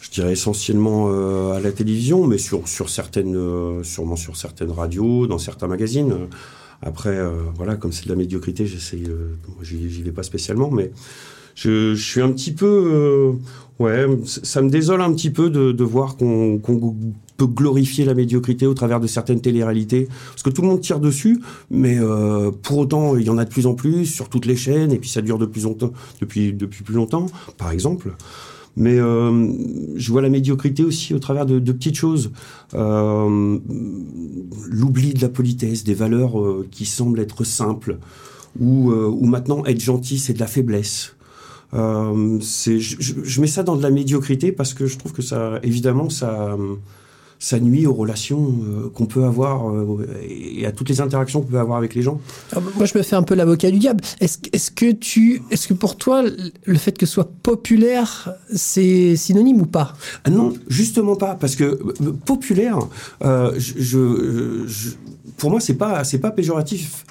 [0.00, 1.08] je dirais essentiellement
[1.52, 3.38] à la télévision, mais sur sur certaines,
[3.84, 6.14] sûrement sur certaines radios, dans certains magazines.
[6.82, 7.16] Après,
[7.54, 9.06] voilà, comme c'est de la médiocrité, j'essaye,
[9.62, 10.90] j'y vais pas spécialement, mais
[11.54, 13.34] je, suis un petit peu,
[13.80, 16.60] ouais, ça me désole un petit peu de, de voir qu'on
[17.36, 21.00] peut glorifier la médiocrité au travers de certaines téléréalités, parce que tout le monde tire
[21.00, 21.40] dessus,
[21.70, 24.56] mais euh, pour autant, il y en a de plus en plus sur toutes les
[24.56, 28.14] chaînes, et puis ça dure de plus longtemps, depuis depuis plus longtemps, par exemple.
[28.76, 29.48] Mais euh,
[29.96, 32.30] je vois la médiocrité aussi au travers de, de petites choses.
[32.74, 33.58] Euh,
[34.70, 37.98] L'oubli de la politesse, des valeurs euh, qui semblent être simples,
[38.60, 41.16] ou euh, maintenant être gentil, c'est de la faiblesse.
[41.74, 45.60] Euh, c'est, je, mets ça dans de la médiocrité parce que je trouve que ça,
[45.62, 46.56] évidemment, ça,
[47.38, 51.46] ça nuit aux relations euh, qu'on peut avoir euh, et à toutes les interactions qu'on
[51.46, 52.20] peut avoir avec les gens.
[52.52, 54.02] Alors, moi, je me fais un peu l'avocat du diable.
[54.20, 56.24] Est-ce est-ce que tu, est-ce que pour toi,
[56.64, 59.94] le fait que ce soit populaire, c'est synonyme ou pas?
[60.24, 61.76] Ah non, justement pas, parce que
[62.26, 62.78] populaire,
[63.22, 64.90] je, je- je-
[65.36, 67.06] pour moi, c'est pas, c'est pas péjoratif.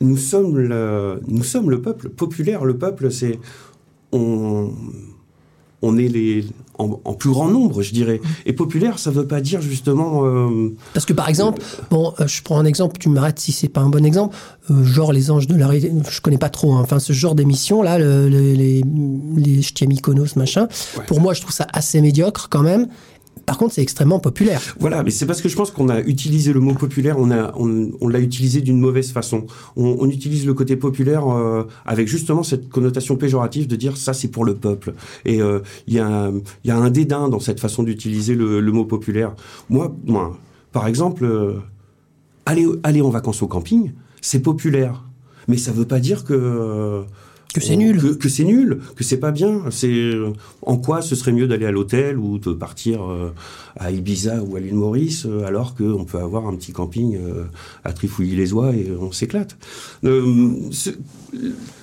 [0.00, 2.64] Nous sommes le, nous sommes le peuple populaire.
[2.64, 3.38] Le peuple, c'est
[4.16, 4.72] on,
[5.82, 6.44] on est les
[6.78, 8.20] en, en plus grand nombre, je dirais.
[8.44, 10.26] Et populaire, ça veut pas dire justement.
[10.26, 13.68] euh, Parce que par exemple, bon, euh, je prends un exemple, tu m'arrêtes si c'est
[13.68, 14.36] pas un bon exemple,
[14.70, 16.80] euh, genre les anges de la Ré- je connais pas trop, hein.
[16.82, 18.82] enfin ce genre d'émission là, le- le- les
[19.36, 20.68] les Ch'ti Mykonos machin.
[21.06, 22.88] Pour moi, je trouve ça assez médiocre quand même.
[23.46, 24.60] Par contre, c'est extrêmement populaire.
[24.80, 28.18] Voilà, mais c'est parce que je pense qu'on a utilisé le mot populaire, on l'a
[28.18, 29.46] utilisé d'une mauvaise façon.
[29.76, 34.28] On, utilise le côté populaire euh, avec justement cette connotation péjorative de dire ça c'est
[34.28, 34.94] pour le peuple.
[35.24, 36.32] Et euh, il y, a,
[36.66, 39.34] un- dédain dans cette façon d'utiliser le, mot populaire.
[39.68, 39.94] Moi,
[40.72, 41.54] par exemple, euh,
[42.46, 45.04] aller, en vacances au camping, c'est populaire.
[45.46, 47.04] Mais ça veut pas dire que
[47.54, 47.98] Que c'est nul.
[48.00, 49.62] que, que c'est nul, que c'est pas bien.
[49.70, 50.32] C'est euh,
[50.62, 53.32] en quoi ce serait mieux d'aller à l'hôtel ou de partir euh,
[53.78, 57.16] à Ibiza ou à l'île Maurice euh, alors qu'on peut avoir un petit camping
[57.84, 59.56] à Trifouilly-les-Oies et on s'éclate.
[60.04, 60.50] Euh,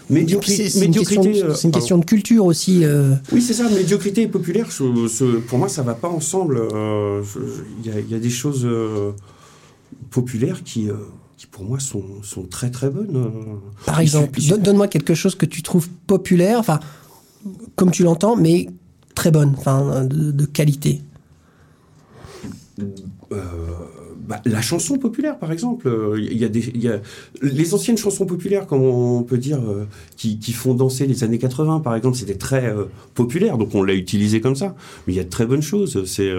[0.09, 1.79] médiocrité, C'est une, question, de- euh, c'est une pardon.
[1.79, 2.83] question de culture aussi.
[2.85, 3.15] euh.
[3.31, 6.59] Oui, c'est ça, médiocrité et populaire, ce- pour moi, ça va pas ensemble.
[6.73, 7.21] Euh,
[7.83, 8.67] Il y, a, il y a des choses
[10.11, 10.89] populaires qui,
[11.43, 13.15] qui, pour moi, sont, sont très très bonnes.
[13.15, 13.55] euh.
[13.85, 16.79] Par exemple, donne-moi quelque chose que tu trouves populaire, enfin,
[17.75, 18.69] comme tu l'entends, mais
[19.13, 21.01] très bonne, enfin, de, de qualité.
[22.79, 23.41] Euh,
[24.27, 27.01] bah, la chanson populaire, par exemple, euh, il y a des, il y a
[27.41, 31.39] les anciennes chansons populaires, comme on peut dire, euh, qui, qui font danser les années
[31.39, 34.75] 80, par exemple, c'était très euh, populaire, donc on l'a utilisé comme ça.
[35.05, 36.05] Mais il y a de très bonnes choses.
[36.05, 36.31] C'est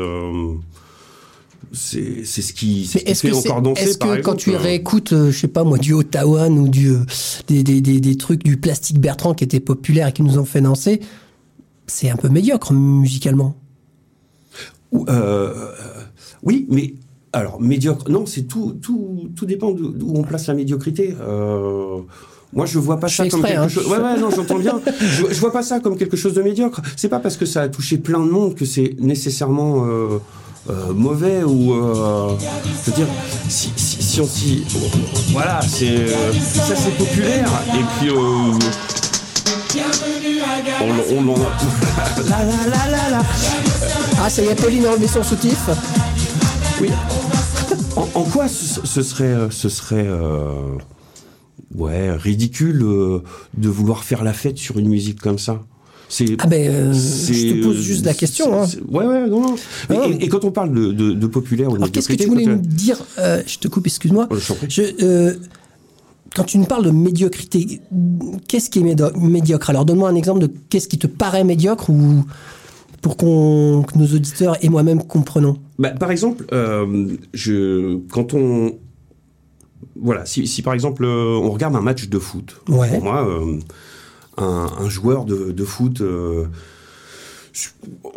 [1.73, 3.83] c'est c'est ce qui, c'est est-ce fait que, encore danser.
[3.83, 6.91] est-ce que quand tu euh, réécoutes, euh, je sais pas moi, du Otawan ou du,
[6.91, 7.05] euh,
[7.47, 10.45] des, des, des, des trucs du plastique Bertrand qui étaient populaires et qui nous ont
[10.45, 11.01] fait danser,
[11.87, 13.57] c'est un peu médiocre musicalement.
[15.09, 15.73] Euh,
[16.43, 16.95] oui, mais
[17.33, 18.11] alors médiocre.
[18.11, 21.15] Non, c'est tout, tout, tout dépend d'où on place la médiocrité.
[22.55, 23.69] Moi, je vois pas ça comme quelque hein.
[23.69, 23.87] chose.
[23.89, 24.81] Ouais, ouais, non, j'entends bien.
[25.01, 26.81] Je, je vois pas ça comme quelque chose de médiocre.
[26.97, 30.19] C'est pas parce que ça a touché plein de monde que c'est nécessairement euh,
[30.95, 31.73] mauvais ou.
[31.75, 32.37] Euh,
[32.85, 33.07] je veux dire,
[33.49, 34.65] si, si, si on s'y.
[35.33, 37.49] Voilà, c'est euh, ça, c'est populaire.
[37.75, 38.11] Et puis.
[38.11, 38.53] euh,
[40.81, 41.37] on, on, on-
[42.29, 43.23] la, la, la, la.
[44.23, 45.59] Ah, ça y est, Pauline a enlevé son soutif.
[46.81, 46.91] Oui.
[47.97, 50.77] En, en quoi ce, ce serait, euh, ce serait euh,
[51.75, 53.23] ouais, ridicule euh,
[53.57, 55.61] de vouloir faire la fête sur une musique comme ça?
[56.17, 58.63] C'est, Ah ben, euh, je te pose juste la question.
[58.63, 58.67] hein.
[58.89, 59.55] Ouais, ouais, non, non.
[59.91, 60.07] Mais- Ah.
[60.09, 62.29] et, et quand on parle de, de, de populaire ou de Alors, qu'est-ce que tu
[62.29, 64.29] voulais me dire euh, Je te coupe, excuse-moi.
[64.31, 64.37] Oh,
[64.69, 65.35] je euh,
[66.37, 67.81] quand tu me parles de médiocrité,
[68.49, 69.71] qu'est-ce qui est médo- médiocre?
[69.71, 72.25] Alors, donne-moi un exemple de qu'est-ce qui te paraît médiocre ou
[73.03, 75.59] pour qu'on, que nos auditeurs et moi-même comprenons.
[75.79, 78.73] Bah, par exemple, euh, je, quand on.
[79.97, 82.89] Voilà, si, si par exemple euh, on regarde un match de foot, Ouais.
[82.89, 83.59] pour moi, euh,
[84.37, 86.01] un, un joueur de, de foot.
[86.01, 86.45] euh,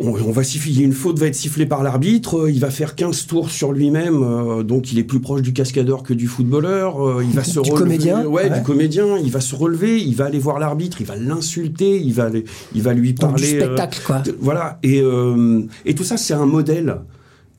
[0.00, 2.50] on, on va siffler, il y a une faute va être sifflée par l'arbitre, euh,
[2.50, 6.02] il va faire 15 tours sur lui-même, euh, donc il est plus proche du cascadeur
[6.02, 8.58] que du footballeur, euh, il va se Du relever, comédien, ouais, ouais.
[8.58, 12.12] du comédien, il va se relever, il va aller voir l'arbitre, il va l'insulter, il
[12.14, 12.44] va, aller-
[12.74, 13.52] il va lui Donc, parler.
[13.52, 14.22] du euh, spectacle, quoi.
[14.40, 16.96] voilà, et, euh, et tout ça, c'est un modèle.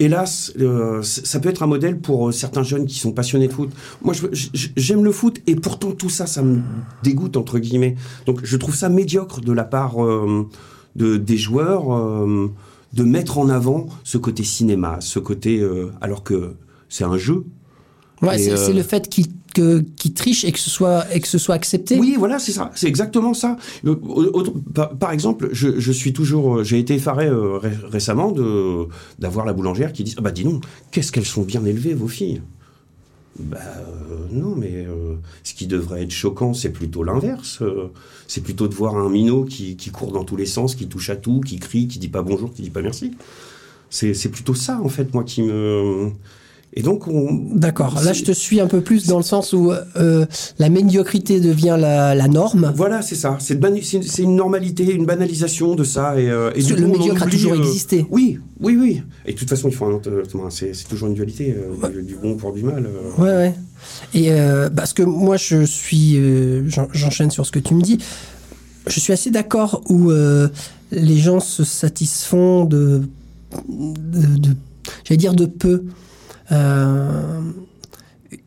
[0.01, 3.53] Hélas, euh, ça peut être un modèle pour euh, certains jeunes qui sont passionnés de
[3.53, 3.69] foot.
[4.01, 6.61] Moi, j'aime le foot et pourtant tout ça, ça me
[7.03, 7.95] dégoûte entre guillemets.
[8.25, 10.47] Donc, je trouve ça médiocre de la part euh,
[10.95, 12.49] de, des joueurs euh,
[12.93, 16.55] de mettre en avant ce côté cinéma, ce côté euh, alors que
[16.87, 17.45] c'est un jeu.
[18.21, 21.27] Ouais, c'est, euh, le fait qu'il, que, qu'il triche et que ce soit, et que
[21.27, 21.97] ce soit accepté.
[21.99, 23.57] Oui, voilà, c'est ça, c'est exactement ça.
[23.85, 27.71] Euh, autre- par, par exemple, je, je suis toujours, euh, j'ai été effaré euh, ré-
[27.89, 28.85] récemment de
[29.19, 32.07] d'avoir la boulangère qui dit, ah bah dis donc, qu'est-ce qu'elles sont bien élevées vos
[32.09, 32.41] filles?
[33.39, 37.59] Bah euh, non, mais euh, ce qui devrait être choquant, c'est plutôt l'inverse.
[37.61, 37.87] euh,
[38.27, 41.09] c'est plutôt de voir un minot qui, qui court dans tous les sens, qui touche
[41.09, 43.11] à tout, qui crie, qui dit pas bonjour, qui dit pas merci.
[43.89, 46.09] C'est plutôt ça en fait, moi qui me.
[46.75, 47.49] Et donc on.
[47.55, 47.99] D'accord.
[48.03, 50.25] Là, je te suis un peu plus dans le sens où euh,
[50.59, 52.71] la médiocrité devient la, la norme.
[52.75, 53.37] Voilà, c'est ça.
[53.39, 56.19] C'est c'est une normalité, une banalisation de ça.
[56.19, 58.05] Et, euh, et du le coup, on médiocre a oublie, toujours euh, existé.
[58.11, 59.01] Oui, oui, oui.
[59.25, 62.15] Et de toute façon, il faut un, euh, c'est toujours une dualité, euh, du, du
[62.15, 62.85] bon pour du mal.
[62.85, 63.21] euh.
[63.21, 63.55] Ouais, ouais.
[64.13, 64.29] Et
[64.75, 66.19] parce que moi, je suis,
[66.67, 67.97] j'en- j'enchaîne sur ce que tu me dis.
[68.87, 70.11] Je suis assez d'accord où
[70.91, 73.01] les gens se satisfont de,
[73.67, 74.55] de, de-
[75.03, 75.83] j'allais dire de peu.
[76.51, 77.41] Euh,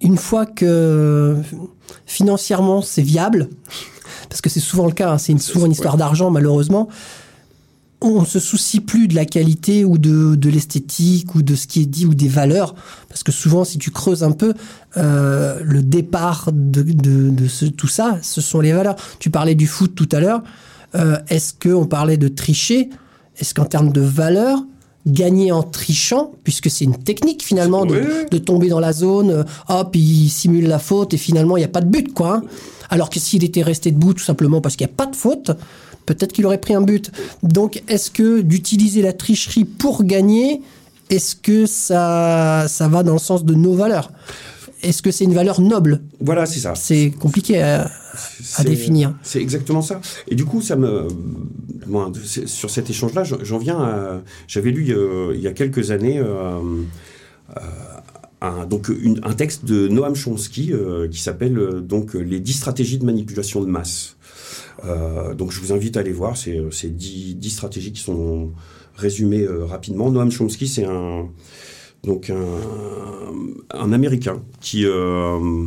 [0.01, 1.37] une fois que
[2.07, 3.49] financièrement c'est viable,
[4.29, 6.89] parce que c'est souvent le cas, hein, c'est souvent une histoire d'argent malheureusement,
[8.03, 11.67] on ne se soucie plus de la qualité ou de, de l'esthétique ou de ce
[11.67, 12.75] qui est dit ou des valeurs,
[13.09, 14.55] parce que souvent si tu creuses un peu,
[14.97, 18.97] euh, le départ de, de, tout ça, ce sont les valeurs.
[19.19, 20.43] Tu parlais du foot tout à l'heure,
[20.95, 22.91] euh, est-ce qu'on parlait de tricher?
[23.39, 24.63] Est-ce qu'en termes de valeurs,
[25.07, 28.27] gagner en trichant, puisque c'est une technique finalement de, Oui, oui.
[28.31, 31.65] de tomber dans la zone, euh, hop, il simule la faute et finalement il n'y
[31.65, 32.37] a pas de but, quoi.
[32.37, 32.43] hein.
[32.91, 35.51] Alors que s'il était resté debout tout simplement parce qu'il n'y a pas de faute,
[36.07, 37.11] peut-être qu'il aurait pris un but.
[37.43, 40.61] Donc est-ce que d'utiliser la tricherie pour gagner,
[41.11, 44.11] est-ce que ça, ça va dans le sens de nos valeurs?
[44.83, 46.75] Est-ce que c'est une valeur noble Voilà, c'est ça.
[46.75, 47.91] C'est compliqué à,
[48.65, 49.15] définir.
[49.23, 50.01] C'est exactement ça.
[50.29, 51.09] Et du coup, ça me,
[51.87, 54.23] moi, de- c'est- sur cet échange-là, j'en viens à.
[54.49, 56.19] J'avais lu euh, il y a quelques années.
[56.19, 56.59] euh,
[57.57, 57.61] euh,
[58.41, 60.73] un, donc une- un texte de Noam Chomsky
[61.13, 64.17] qui s'appelle donc les 10 stratégies de manipulation de masse.
[65.39, 68.51] Donc je vous invite à aller voir, c'est c'est 10, 10 stratégies qui sont
[68.97, 70.11] résumées rapidement.
[70.11, 71.29] Noam Chomsky, c'est un
[72.05, 75.67] donc un, un américain qui euh,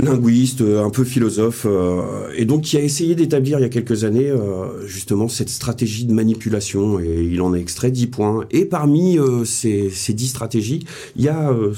[0.00, 3.68] linguiste, euh, un peu philosophe, euh, et donc qui a essayé d'établir il y a
[3.68, 8.44] quelques années euh, justement cette stratégie de manipulation, et il en a extrait 10 points.
[8.50, 10.86] Et parmi euh, ces, ces 10 stratégies,
[11.16, 11.72] il y a euh,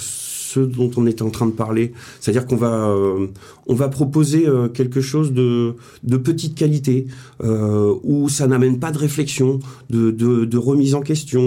[0.53, 3.29] ce dont on était en train de parler, c'est-à-dire qu'on va, euh,
[3.67, 7.07] on va proposer euh, quelque chose de, de petite qualité,
[7.43, 11.41] euh, où ça n'amène pas de réflexion, de, de, de remise en question,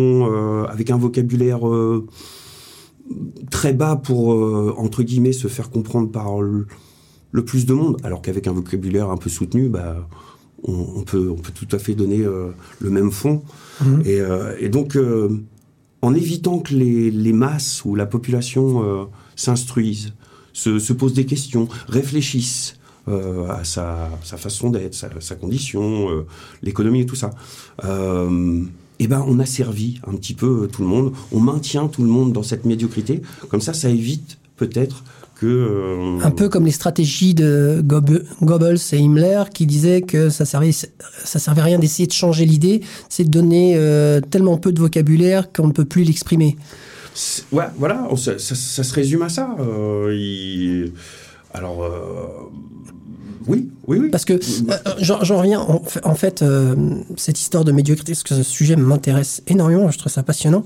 [0.67, 1.61] avec un vocabulaire...
[3.51, 4.29] très bas pour,
[4.79, 6.65] entre guillemets, se faire comprendre par le,
[7.31, 10.07] le plus de monde, alors qu'avec un vocabulaire un peu soutenu, bah,
[10.63, 12.23] on, on peut, on peut tout à fait donner
[12.79, 13.43] le même fond.
[13.81, 14.01] Mhm.
[14.05, 14.19] Et,
[14.59, 14.97] et donc,
[16.03, 19.05] en évitant que les, masses ou la population euh,
[19.37, 20.13] s'instruisent,
[20.51, 22.77] se, se posent des questions, réfléchissent
[23.07, 26.27] euh, à sa, façon d'être, sa, condition, euh,
[26.61, 27.31] l'économie et tout ça.
[28.99, 31.13] Eh ben, on a servi un petit peu tout le monde.
[31.31, 33.21] On maintient tout le monde dans cette médiocrité.
[33.49, 35.05] Comme ça, ça évite peut-être
[35.43, 35.47] que.
[35.47, 37.83] euh, Un peu comme les stratégies de
[38.41, 42.45] Goebbels et Himmler qui disaient que ça servait, ça servait à rien d'essayer de changer
[42.45, 46.55] l'idée, c'est de donner euh, tellement peu de vocabulaire qu'on ne peut plus l'exprimer.
[47.51, 49.55] Ouais, voilà, ça, ça- ça se résume à ça.
[49.59, 50.91] euh, il-
[51.53, 51.83] Alors,
[53.45, 54.09] oui, oui, oui.
[54.09, 54.39] Parce que
[54.99, 56.43] j'en reviens, en fait, en fait,
[57.17, 60.63] cette histoire de médiocrité, parce que ce sujet m'intéresse énormément, je trouve ça passionnant.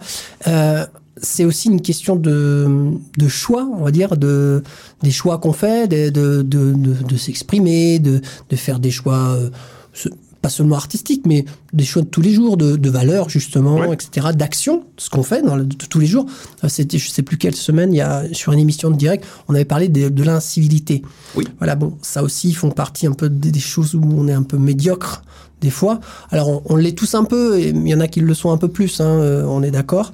[1.21, 4.63] C'est aussi une question de, de choix, on va dire, de,
[5.03, 9.49] des choix qu'on fait, de, de, de, s'exprimer, de, de faire des choix, euh,
[9.93, 10.09] ce-
[10.41, 13.91] pas seulement artistiques, mais des choix de tous les jours, de, de valeurs, justement, Ouais.
[13.93, 16.27] etc., d'action, ce qu'on fait dans le- de tous les jours.
[16.63, 19.25] Euh, C'était, je sais plus quelle semaine, il y a, sur une émission de direct,
[19.47, 21.01] on avait parlé de, de l'incivilité.
[21.35, 21.45] Oui.
[21.57, 24.43] Voilà, bon, ça aussi font partie un peu des, des choses où on est un
[24.43, 25.23] peu médiocre
[25.59, 25.99] des fois.
[26.29, 28.51] Alors on, on l'est tous un peu, et il y en a qui le sont
[28.51, 30.13] un peu plus, hein, euh, on est d'accord.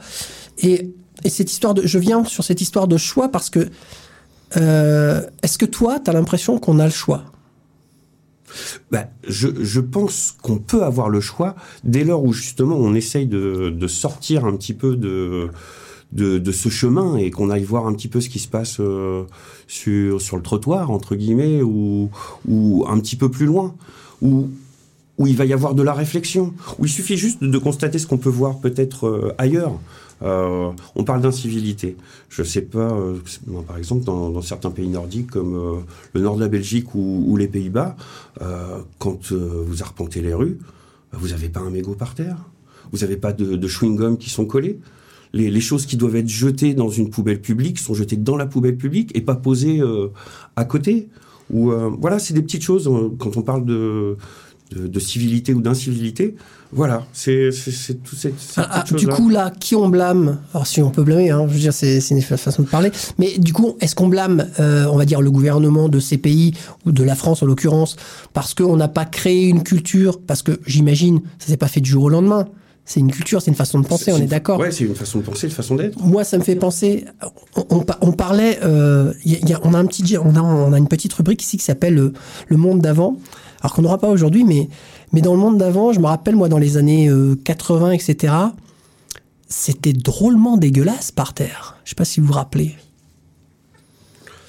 [0.60, 0.92] Et,
[1.24, 3.70] et cette histoire de, je viens sur cette histoire de choix parce que
[4.58, 7.24] euh, est-ce que toi, tu as l'impression qu'on a le choix?
[8.92, 13.26] Ben, je, je pense qu'on peut avoir le choix dès lors où justement on essaye
[13.26, 15.50] de, de sortir un petit peu de,
[16.14, 19.24] de, ce chemin et qu'on aille voir un petit peu ce qui se passe euh,
[19.68, 22.10] sur, sur le trottoir, entre guillemets, ou,
[22.48, 23.76] ou un petit peu plus loin,
[24.22, 24.50] où,
[25.18, 28.08] où il va y avoir de la réflexion, où il suffit juste de, constater ce
[28.08, 29.74] qu'on peut voir peut-être euh, ailleurs.
[30.24, 31.98] Euh, on parle d'incivilité.
[32.30, 33.18] Je sais pas, euh,
[33.68, 35.84] par exemple, dans, certains pays nordiques comme
[36.14, 37.96] le nord de la Belgique ou, les Pays-Bas,
[39.00, 40.60] quand vous arpentez les rues,
[41.12, 42.38] vous n'avez pas un mégot par terre.
[42.92, 44.80] Vous n'avez pas de, de chewing-gum qui sont collés.
[45.34, 48.46] Les, les choses qui doivent être jetées dans une poubelle publique sont jetées dans la
[48.46, 49.82] poubelle publique et pas posées
[50.56, 51.10] à côté.
[51.52, 52.90] Ou voilà, c'est des petites choses
[53.20, 54.16] quand on parle de,
[54.72, 56.36] de, de civilité ou d'incivilité.
[56.76, 60.82] Voilà, c'est tout cette, cette Ah, petite Du coup, là, qui on blâme Alors, si
[60.82, 62.92] on peut blâmer, hein, je veux dire, c'est une façon de parler.
[63.20, 66.54] Mais du coup, est-ce qu'on blâme, euh, on va dire, le gouvernement de ces pays,
[66.88, 67.96] ou de la France en l'occurrence,
[68.34, 70.20] parce qu'on n'a pas créé une culture?
[70.20, 72.48] Parce que j'imagine, ça s'est pas fait du jour au lendemain.
[72.86, 75.20] C'est une culture, c'est une façon de penser, on est d'accord Ouais, c'est une façon
[75.20, 75.98] de penser, une façon d'être.
[76.04, 77.06] Moi, ça me fait penser.
[77.56, 78.60] On, on pa- on parlait.
[78.64, 81.14] euh, y a- y a- on a un petit, on a, on a une petite
[81.14, 82.14] rubrique ici qui s'appelle le,
[82.50, 83.18] le monde d'avant.
[83.64, 84.70] Alors qu'on n'aura pas aujourd'hui, mais
[85.14, 88.34] mais dans le monde d'avant, je me rappelle moi dans les années euh, 80, etc.
[89.48, 91.78] C'était drôlement dégueulasse par terre.
[91.86, 92.76] Je sais pas si vous vous rappelez.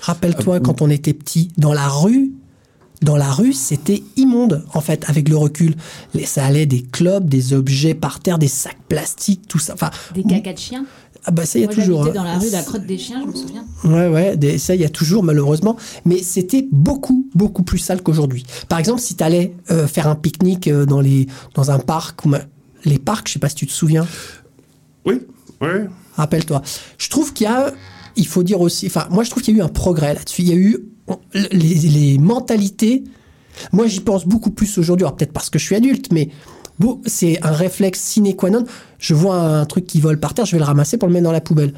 [0.01, 2.33] Rappelle-toi Ah, quand on était petit, dans la rue,
[3.03, 5.75] dans la rue, c'était immonde, en fait, avec le recul.
[6.15, 9.75] Les- Ça allait des clubs, des objets par terre, des sacs plastiques, tout ça.
[9.75, 10.87] Enfin, Des caca de chiens.
[11.27, 12.05] Ah bah ça, il y a Moi, toujours.
[12.07, 12.13] hein.
[12.15, 13.65] dans la rue de la Crotte des Chiens, je me souviens.
[13.85, 15.77] Ouais, ouais, des- ça, il y a toujours, malheureusement.
[16.05, 18.45] Mais c'était beaucoup, beaucoup plus sale qu'aujourd'hui.
[18.69, 19.55] Par exemple, si tu allais
[19.87, 22.33] faire un pique-nique euh, dans, les, dans un parc, ou
[22.85, 24.07] les parcs, je sais pas si tu te souviens,
[25.07, 25.21] Oui,
[25.61, 25.87] ouais.
[26.17, 26.63] rappelle-toi.
[26.99, 27.73] Je trouve qu'il y a,
[28.17, 30.43] il faut dire aussi, enfin, moi, je trouve qu'il y a eu un progrès là-dessus.
[30.43, 30.79] Il y a eu
[31.35, 33.05] les, les mentalités.
[33.73, 35.07] Moi, j'y pense beaucoup plus aujourd'hui.
[35.17, 36.29] Peut-être parce que je suis adulte, mais
[37.07, 38.65] c'est un réflexe sine qua non.
[38.99, 41.25] Je vois un truc qui vole par terre, je vais le ramasser pour le mettre
[41.25, 41.73] dans la poubelle.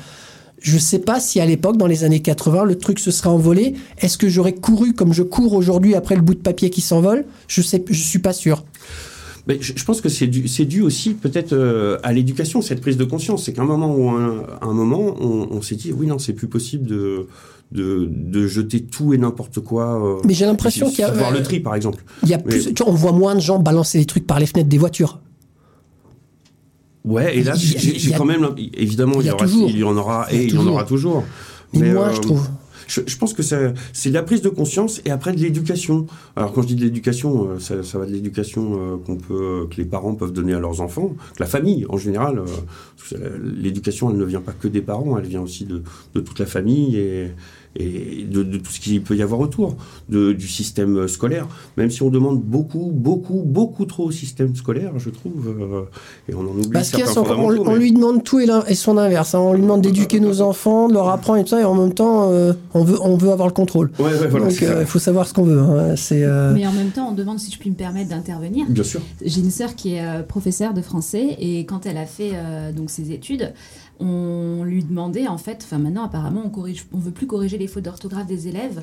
[0.61, 3.74] Je sais pas si à l'époque, dans les années 80, le truc se serait envolé.
[3.99, 7.24] Est-ce que j'aurais couru comme je cours aujourd'hui après le bout de papier qui s'envole?
[7.47, 8.64] Je je suis pas sûr.
[9.47, 13.44] Mais je, pense que c'est dû, aussi peut-être euh, à l'éducation, cette prise de conscience.
[13.44, 16.32] C'est qu'à un moment ou un, un moment, on, on s'est dit, oui, non, c'est
[16.32, 17.28] plus possible de,
[17.72, 20.00] de, de jeter tout et n'importe quoi.
[20.02, 22.04] euh, Mais j'ai l'impression qu'il y a, Voir euh, le tri, par exemple.
[22.22, 24.26] Il y a plus, Mais- tu vois, on voit moins de gens balancer des trucs
[24.26, 25.20] par les fenêtres des voitures.
[27.04, 29.70] Ouais, et là, j'ai quand même, évidemment, il y il y, a aura, toujours.
[29.70, 31.24] il y en aura et il y en aura toujours.
[31.72, 32.48] Mais, moi, euh, je trouve.
[32.87, 36.07] Je, je pense que c'est la prise de conscience et après de l'éducation.
[36.37, 39.66] Alors quand je dis de l'éducation, euh, ça, ça va de l'éducation euh, qu'on peut,
[39.70, 42.39] que les parents peuvent donner à leurs enfants, que la famille en général.
[43.12, 45.82] euh, l'éducation, elle ne vient pas que des parents, elle vient aussi de,
[46.14, 47.30] de toute la famille et,
[47.79, 49.77] et de, de tout ce qu'il peut y avoir autour
[50.09, 51.47] de, du système scolaire.
[51.77, 55.83] Même si on demande beaucoup, beaucoup, beaucoup trop au système scolaire, je trouve, euh,
[56.29, 58.41] et on en oublie Parce qu'il y a certains son- on, on lui demande tout
[58.41, 59.35] et, son inverse.
[59.35, 59.41] hein.
[59.41, 61.93] On lui demande d'éduquer nos enfants, de leur apprendre et tout ça, et en même
[61.95, 63.91] temps, euh, on, veut, on veut avoir le contrôle.
[63.99, 64.81] Ouais, ouais, voilà, Donc, ça.
[64.81, 65.59] il faut savoir ce qu'on veut.
[65.61, 65.95] hein.
[66.12, 68.66] Euh, Mais en même temps, on demande si je puis me permettre d'intervenir.
[68.68, 69.01] Bien sûr.
[69.24, 72.72] J'ai une sœur qui est euh, professeure de français et quand elle a fait euh,
[72.72, 73.53] donc ses études,
[74.01, 77.66] on lui demandait en fait, enfin maintenant apparemment on corrige, on veut plus corriger les
[77.66, 78.82] fautes d'orthographe des élèves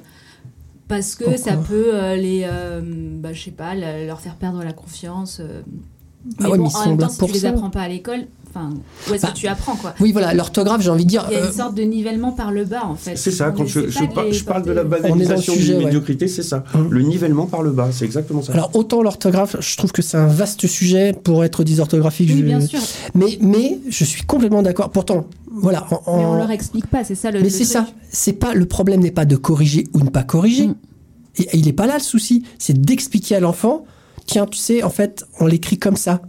[0.87, 2.81] parce que Pourquoi ça peut euh, les, euh,
[3.19, 5.39] bah, je sais pas, le- leur faire perdre la confiance.
[5.39, 5.61] euh.
[5.65, 7.87] Ah Mais ouais, bon, mais en même temps, si pour tu les apprends pas à
[7.87, 8.25] l'école,
[8.55, 8.69] enfin,
[9.09, 11.25] où est-ce Bah, que tu apprends quoi Oui, voilà, l'orthographe, j'ai envie de dire.
[11.29, 13.15] Il y a euh, une sorte de nivellement par le bas en fait.
[13.17, 15.85] C'est ça, quand je, par- parle de la banalisation sujet, de ouais.
[15.85, 16.63] médiocrité, c'est ça.
[16.73, 16.87] Hum.
[16.91, 18.53] Le nivellement par le bas, c'est exactement ça.
[18.53, 22.29] Alors, autant l'orthographe, je trouve que c'est un vaste sujet pour être dysorthographique.
[22.31, 22.79] Oui, je- bien sûr.
[23.15, 24.89] Mais, mais je suis complètement d'accord.
[24.91, 25.85] Pourtant, voilà.
[26.05, 27.41] en- Mais on leur explique pas, c'est ça le.
[27.41, 27.87] Mais c'est ça.
[28.11, 30.69] C'est pas le problème n'est pas de corriger ou ne pas corriger.
[31.37, 32.43] Et, et il n'est pas là le souci.
[32.59, 33.85] C'est d'expliquer à l'enfant.
[34.25, 36.21] Tiens, tu sais, en fait, on l'écrit comme ça.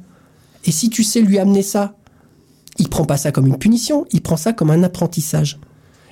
[0.65, 1.95] Et si tu sais lui amener ça,
[2.79, 4.07] il prend pas ça comme une punition.
[4.13, 5.59] Il prend ça comme un apprentissage.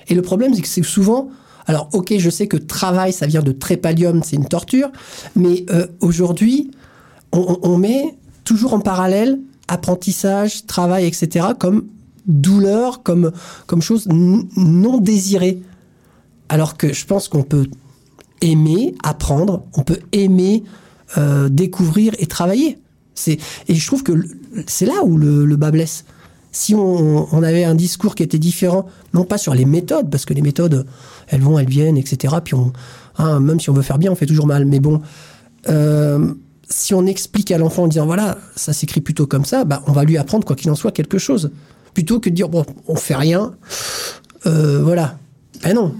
[0.07, 1.29] Et le problème, c'est que c'est souvent.
[1.65, 4.91] Alors, ok, je sais que travail, ça vient de trépalium, c'est une torture.
[5.35, 6.71] Mais euh, aujourd'hui,
[7.31, 11.87] on, met toujours en parallèle apprentissage, travail, etc., comme
[12.27, 13.31] douleur, comme,
[13.65, 15.61] comme chose non désirée.
[16.49, 17.65] Alors que je pense qu'on peut
[18.41, 20.63] aimer apprendre, on peut aimer
[21.17, 22.77] euh, découvrir et travailler.
[23.27, 24.13] Et je trouve que
[24.67, 26.05] c'est là où le, le bas blesse.
[26.55, 30.35] Si on, avait un discours qui était différent, non pas sur les méthodes, parce que
[30.35, 30.85] les méthodes,
[31.27, 32.35] elles vont, elles viennent, etc.
[32.43, 32.71] Puis on,
[33.17, 34.65] hein, même si on veut faire bien, on fait toujours mal.
[34.65, 35.01] Mais bon,
[35.67, 36.33] euh,
[36.69, 39.93] si on explique à l'enfant en disant voilà, ça s'écrit plutôt comme ça, bah, on
[39.93, 41.51] va lui apprendre quoi qu'il en soit quelque chose.
[41.95, 43.55] Plutôt que de dire bon, on fait rien,
[44.45, 45.17] euh, voilà.
[45.63, 45.93] Ben non,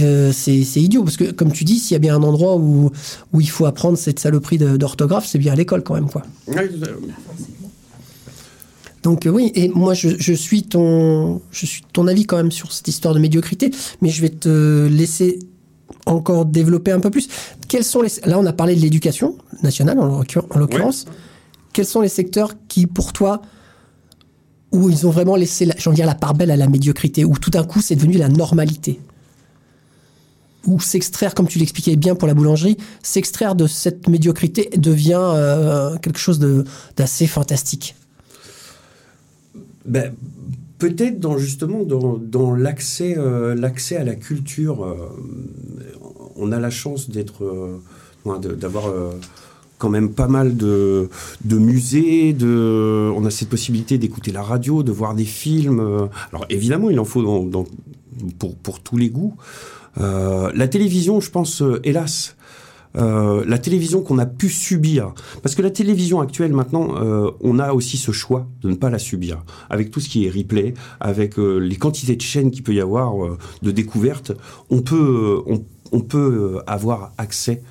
[0.00, 2.90] Euh, c'est idiot parce que comme tu dis, s'il y a bien un endroit où,
[3.32, 6.22] où il faut apprendre cette saloperie d'orthographe, c'est bien à l'école quand même quoi.
[9.04, 12.50] Donc euh, oui, et moi je, je suis ton je suis ton avis quand même
[12.50, 15.38] sur cette histoire de médiocrité, mais je vais te laisser
[16.06, 17.28] encore développer un peu plus.
[17.68, 21.04] Quels sont les là on a parlé de l'éducation nationale en l'occur- en l'occurrence.
[21.72, 23.42] Quels sont les secteurs qui pour toi
[24.72, 27.50] où ils ont vraiment laissé de dire la part belle à la médiocrité, où tout
[27.50, 29.00] d'un coup c'est devenu la normalité?
[30.66, 35.96] Où s'extraire, comme tu l'expliquais bien pour la boulangerie, s'extraire de cette médiocrité devient euh,
[35.98, 36.38] quelque chose
[36.96, 37.94] d'assez fantastique.
[39.86, 40.14] Ben,
[40.78, 44.94] peut-être dans justement dans, dans l'accès euh, l'accès à la culture euh,
[46.36, 47.78] on a la chance d'être euh,
[48.56, 49.10] d'avoir euh,
[49.78, 51.08] quand même pas mal de,
[51.44, 56.06] de musées de on a cette possibilité d'écouter la radio de voir des films euh.
[56.32, 57.66] alors évidemment il en faut dans, dans-
[58.38, 59.36] pour pour tous les goûts
[60.00, 62.34] Euh, la télévision je pense hélas
[62.96, 65.14] euh, la télévision qu'on a pu subir.
[65.42, 68.90] Parce que la télévision actuelle, maintenant, euh, on a aussi ce choix de ne pas
[68.90, 69.42] la subir.
[69.68, 72.80] Avec tout ce qui est replay, avec euh, les quantités de chaînes qu'il peut y
[72.80, 73.14] avoir
[73.62, 74.32] de découvertes,
[74.70, 75.42] on peut,
[75.90, 77.62] on, peut avoir accès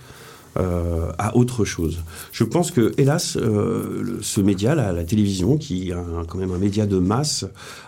[0.55, 2.03] à autre chose.
[2.31, 3.37] Je pense que, hélas,
[4.21, 5.95] ce média, la, la télévision, qui est
[6.27, 7.45] quand même un média de masse,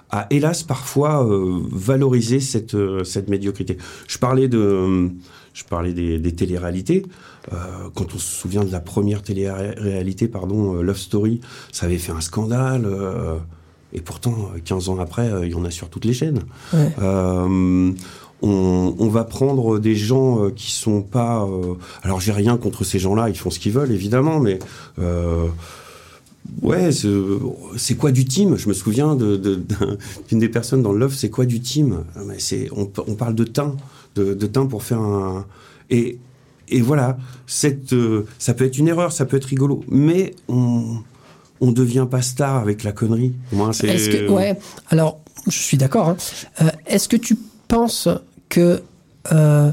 [0.10, 1.26] a hélas parfois
[1.72, 3.78] valorisé cette, cette médiocrité.
[4.08, 5.12] Je parlais de,
[5.56, 7.06] je parlais des, des téléréalités.
[7.54, 7.56] Euh,
[7.96, 11.40] quand on se souvient de la première télé-réalité, pardon, euh, Love Story,
[11.72, 12.86] ça avait fait un scandale.
[12.86, 13.36] euh,
[13.94, 16.42] et pourtant, euh, 15 ans après, il y en a sur toutes les chaînes.
[16.74, 16.94] Ouais.
[18.42, 21.48] On, on va prendre des gens qui sont pas.
[22.04, 24.60] alors j'ai rien contre ces gens-là, ils font ce qu'ils veulent évidemment, mais
[26.62, 26.90] ouais,
[27.78, 28.58] c'est quoi du team?
[28.58, 29.98] Je me souviens de- de- d'un-
[30.30, 32.04] d'une des personnes dans le Love, c'est quoi du team?
[32.76, 33.76] On, on parle de teint,
[34.16, 35.46] de, teint pour faire un
[35.90, 36.18] et
[36.68, 40.98] et voilà, cette, euh, ça peut être une erreur, ça peut être rigolo, mais on
[41.62, 43.34] on devient pas star avec la connerie.
[43.52, 44.58] Moi, c'est ouais,
[44.90, 46.10] alors, je suis d'accord.
[46.10, 46.18] hein.
[46.62, 47.38] Euh, Est-ce que tu
[47.68, 48.10] penses
[48.50, 48.82] que
[49.32, 49.72] euh,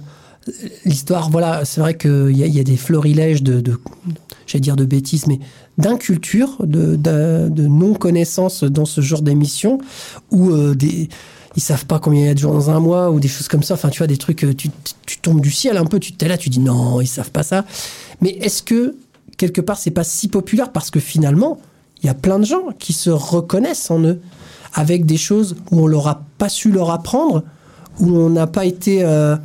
[0.85, 3.63] l'histoire, voilà, c'est vrai qu'il y, y a des florilèges de,
[4.47, 5.41] j'allais dire de bêtises, mais
[5.79, 9.79] d'inculture, de, de, non-connaissance dans ce genre d'émission,
[10.33, 11.09] euh, des,
[11.57, 13.49] ils savent pas combien il y a de jours dans un mois, ou des choses
[13.49, 13.75] comme ça.
[13.75, 14.71] Enfin, tu vois, des trucs, euh, tu,
[15.07, 17.43] tu tombes du ciel un peu, tu t'es là, tu dis non, ils savent pas
[17.43, 17.65] ça.
[18.21, 18.97] Mais est-ce que,
[19.37, 21.59] quelque part, c'est pas si populaire parce que finalement,
[22.03, 24.21] il y a plein de gens qui se reconnaissent en eux,
[24.75, 27.43] avec des choses où on leur a pas su leur apprendre,
[28.01, 29.37] où on n'a pas été, euh,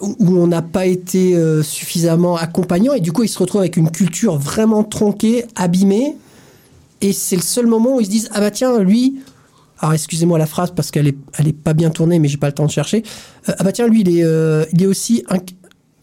[0.00, 3.78] où on n'a pas été euh, suffisamment accompagnant, et du coup ils se retrouvent avec
[3.78, 6.16] une culture vraiment tronquée, abîmée,
[7.00, 9.16] et c'est le seul moment où ils se disent ah bah tiens lui,
[9.84, 12.46] alors excusez-moi la phrase parce qu'elle est, elle est pas bien tournée, mais j'ai pas
[12.46, 13.02] le temps de chercher.
[13.50, 15.22] Euh, ah bah tiens lui il est, euh, il est aussi,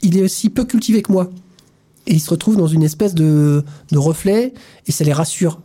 [0.03, 1.31] il est aussi peu cultivé que moi.
[2.05, 4.53] Et ils se retrouvent dans une espèce de, de reflet
[4.85, 5.61] et ça les rassure.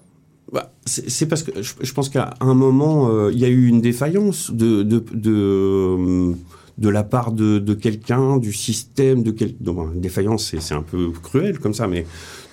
[0.51, 3.83] Bah, c'est parce que je, pense qu'à un moment, euh, il y a eu une
[3.83, 6.33] défaillance de, de, de,
[6.79, 9.57] de la part de, de quelqu'un, du système, de quel...
[9.61, 12.07] non, une défaillance, c'est c'est un peu cruel comme ça, mais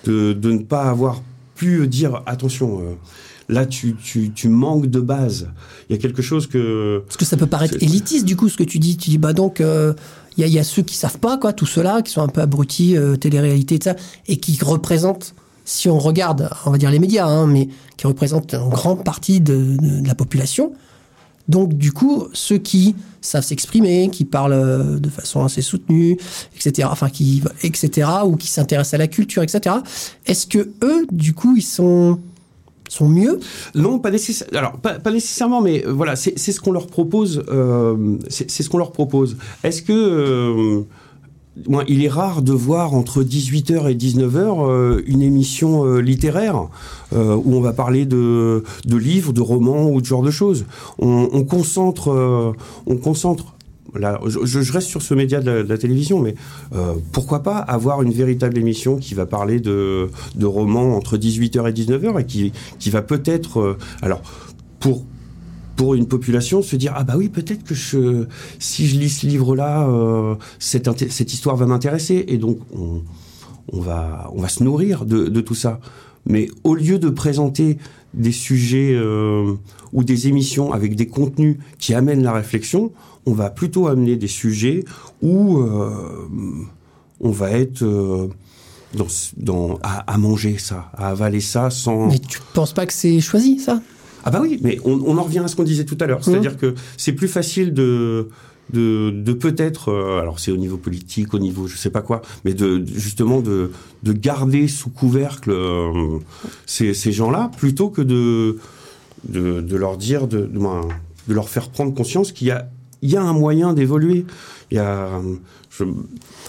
[0.04, 1.22] de, de ne pas avoir
[1.54, 2.98] pu dire attention.
[3.50, 5.48] Euh, Là, tu, tu, tu manques de base.
[5.88, 7.02] Il y a quelque chose que.
[7.06, 8.96] Parce que ça peut paraître élitiste du coup ce que tu dis.
[8.96, 9.92] Tu dis bah donc euh,
[10.36, 12.22] il y, a, il y a ceux qui savent pas quoi, tous ceux-là qui sont
[12.22, 13.94] un peu abrutis, euh, télé-réalité et ça,
[14.26, 15.34] et qui représentent,
[15.64, 19.40] si on regarde, on va dire les médias, hein, mais qui représentent une grande partie
[19.40, 20.72] de, de- de la population.
[21.46, 26.16] Donc du coup ceux qui savent s'exprimer, qui parlent euh, de façon assez soutenue,
[26.56, 26.88] etc.
[26.90, 28.08] Enfin qui etc.
[28.24, 29.76] ou qui s'intéressent à la culture, etc.
[30.26, 32.18] Est-ce que eux du coup ils sont
[32.88, 33.40] sont mieux
[33.74, 35.60] Non, pas nécessairement.
[35.60, 37.44] Mais euh, voilà, c'est ce qu'on leur propose.
[37.48, 39.36] euh, c'est ce qu'on leur propose.
[39.62, 40.82] Est-ce que euh,
[41.68, 46.68] moi, il est rare de voir entre 18h et 19h euh, une émission littéraire
[47.12, 50.66] où on va parler de, livres, de romans ou de genre de choses.
[50.98, 52.10] On concentre.
[53.94, 56.34] Je, reste sur ce média de la, télévision, mais
[56.74, 61.68] euh, pourquoi pas avoir une véritable émission qui va parler de, de romans entre 18h
[61.68, 64.22] et 19h et qui, qui va peut-être, euh, alors
[64.80, 65.04] pour
[65.76, 68.26] pour une population se dire ah bah oui peut-être que je
[68.60, 69.88] si je lis ce livre là
[70.60, 72.24] cette inté- cette histoire va m'intéresser.
[72.28, 73.02] Et donc on,
[73.72, 75.80] on va on va se nourrir de, de tout ça.
[76.26, 77.78] Mais au lieu de présenter
[78.14, 79.52] des sujets euh,
[79.92, 82.92] ou des émissions avec des contenus qui amènent la réflexion
[83.26, 84.84] on va plutôt amener des sujets
[85.22, 85.90] où euh,
[87.20, 88.28] on va être euh,
[88.94, 89.06] dans,
[89.36, 93.20] dans à, à manger ça à avaler ça sans Mais tu penses pas que c'est
[93.20, 93.80] choisi ça?
[94.26, 96.24] Ah bah oui, mais on, on en revient à ce qu'on disait tout à l'heure.
[96.24, 98.28] C'est-à-dire que c'est plus facile de
[98.72, 102.22] de, de peut-être, euh, alors c'est au niveau politique, au niveau je sais pas quoi,
[102.44, 103.70] mais de justement de
[104.02, 106.18] de garder sous couvercle euh,
[106.66, 108.58] ces, gens-là plutôt que de
[109.28, 110.82] de, leur dire de, de, ben,
[111.28, 112.68] de leur faire prendre conscience qu'il y a
[113.02, 114.24] il y a un moyen d'évoluer.
[114.70, 115.10] Il y a
[115.80, 115.84] Moi,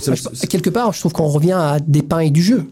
[0.01, 2.63] je- quelque part, je trouve qu'on revient à des pains et du jeu.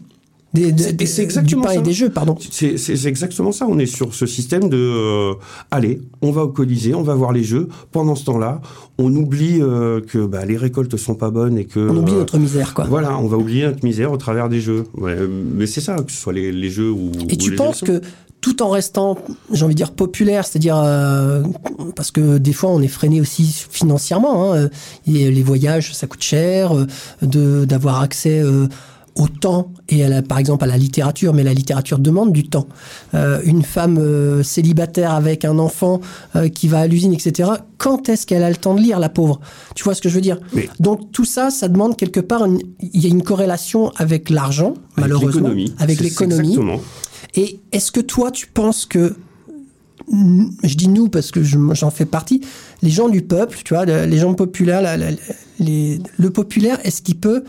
[0.54, 1.78] Des, des- C'est- des- c'est du exactement pain ça.
[1.80, 2.36] et des jeux, pardon.
[2.50, 2.76] C'est
[3.06, 3.66] exactement ça.
[3.68, 5.34] On est sur ce système de euh,
[5.72, 7.68] allez, on va au Colisée, on va voir les jeux.
[7.90, 8.60] Pendant ce temps-là,
[8.98, 12.18] on oublie euh, que bah, les récoltes sont pas bonnes et que On oublie euh,
[12.18, 12.84] notre misère, quoi.
[12.84, 14.84] Voilà, on va oublier notre misère au travers des jeux.
[14.96, 17.10] Ouais, mais c'est ça, que ce soit les, les jeux ou.
[17.28, 18.00] Et ou tu les penses que
[18.40, 19.16] tout en restant,
[19.52, 21.42] j'ai envie de dire populaire, c'est-à-dire euh,
[21.96, 24.52] parce que des fois on est freiné aussi financièrement.
[24.54, 24.68] Hein,
[25.06, 26.72] et les voyages, ça coûte cher,
[27.22, 28.66] de d'avoir accès euh,
[29.16, 32.42] au temps et à la, par exemple à la littérature, mais la littérature demande du
[32.48, 32.66] temps.
[33.14, 36.00] Euh, une femme euh, célibataire avec un enfant
[36.34, 37.50] euh, qui va à l'usine, etc.
[37.78, 39.40] Quand est-ce qu'elle a le temps de lire, la pauvre?
[39.76, 40.38] Tu vois ce que je veux dire?
[40.52, 42.46] Mais- Donc tout ça, ça demande quelque part,
[42.80, 45.74] il y a une corrélation avec l'argent, Avec malheureusement, l'économie.
[45.78, 46.48] avec l'économie.
[46.48, 46.80] Exactement.
[47.36, 49.14] Et est-ce que toi, tu penses que,
[50.10, 52.40] je dis nous parce que je- j'en fais partie,
[52.82, 55.10] les gens du peuple, tu vois, le- les gens populaires, la- la-
[55.58, 57.44] les- le populaire, est-ce qu'il peut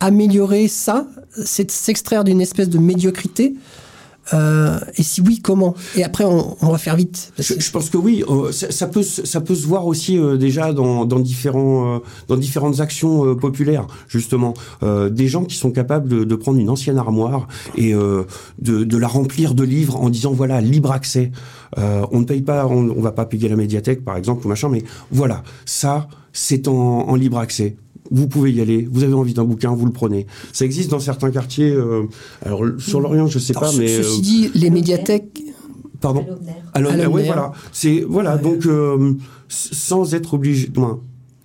[0.00, 1.06] améliorer ça,
[1.44, 3.54] c'est s'extraire d'une espèce de médiocrité
[4.32, 5.74] Euh, et si oui, comment?
[5.96, 7.30] Et après, on, on va faire vite.
[7.38, 10.38] Je, pense que oui, euh, ça, ça peut se- ça peut se voir aussi euh,
[10.38, 14.54] déjà dans, dans différents dans différentes actions populaires justement
[15.10, 18.26] des gens qui sont capables de, de prendre une ancienne armoire et de,
[18.84, 21.30] de la remplir de livres en disant voilà libre accès.
[21.76, 24.70] On ne paye pas, on, on va pas payer la médiathèque par exemple ou machin,
[24.70, 27.76] mais voilà ça c'est en, en libre accès.
[28.10, 28.86] Vous pouvez y aller.
[28.90, 30.26] Vous avez envie d'un bouquin, vous le prenez.
[30.52, 31.70] Ça existe dans certains quartiers.
[31.70, 32.02] euh,
[32.44, 35.42] alors sur l'Orient, je sais Alors, pas, ce- mais ceci euh, dit, les médiathèques,
[36.00, 36.26] pardon.
[36.74, 37.10] Alors, À l'honneur.
[37.10, 37.52] voilà.
[37.72, 38.36] C'est voilà.
[38.36, 38.42] Ouais.
[38.42, 39.14] Donc, euh,
[39.48, 40.68] sans être obligé.
[40.76, 41.00] moins,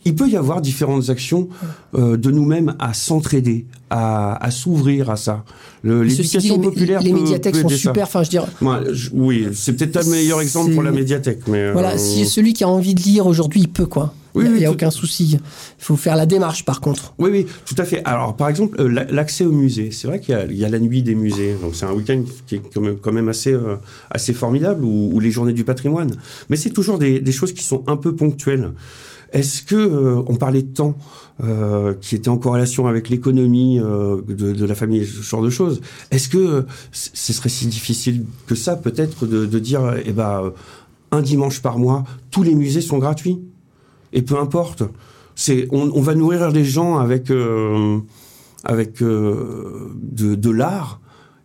[0.05, 1.49] il peut y avoir différentes actions
[1.95, 5.43] euh, de nous-mêmes à s'entraider, à, à s'ouvrir à ça.
[5.84, 7.01] L'éducation les, populaire.
[7.01, 8.03] les peut- médiathèques peut sont super.
[8.03, 11.57] Enfin, je dire, Moi, je- oui, c'est peut-être le meilleur exemple pour la médiathèque, mais
[11.60, 14.14] euh, voilà, si celui qui a envie de lire aujourd'hui, il peut quoi.
[14.36, 15.38] Oui, il n'y a, oui, aucun souci.
[15.80, 17.14] Il faut faire la démarche, par contre.
[17.18, 18.02] Oui, oui, tout à fait.
[18.06, 19.90] Alors, par exemple, euh, la- l'accès au musée.
[19.92, 21.56] C'est vrai qu'il y, a- il y a la nuit des musées.
[21.62, 23.76] Donc, c'est un week-end qui est quand même, quand même assez, euh,
[24.12, 26.12] assez formidable, ou, ou les journées du patrimoine.
[26.50, 28.72] Mais c'est toujours des, des choses qui sont un peu ponctuelles.
[29.32, 30.96] Est-ce que euh, on parlait de temps
[31.44, 35.52] euh, qui était en corrélation avec l'économie euh, de, de la famille, ce genre de
[35.52, 40.52] choses Est-ce que ce serait si difficile que ça, peut-être, de, de dire, eh ben,
[41.12, 43.40] un dimanche par mois, tous les musées sont gratuits?
[44.14, 44.84] Et peu importe.
[45.36, 47.99] C'est, on, va nourrir les gens avec, euh,
[48.66, 50.99] avec euh, de, l'art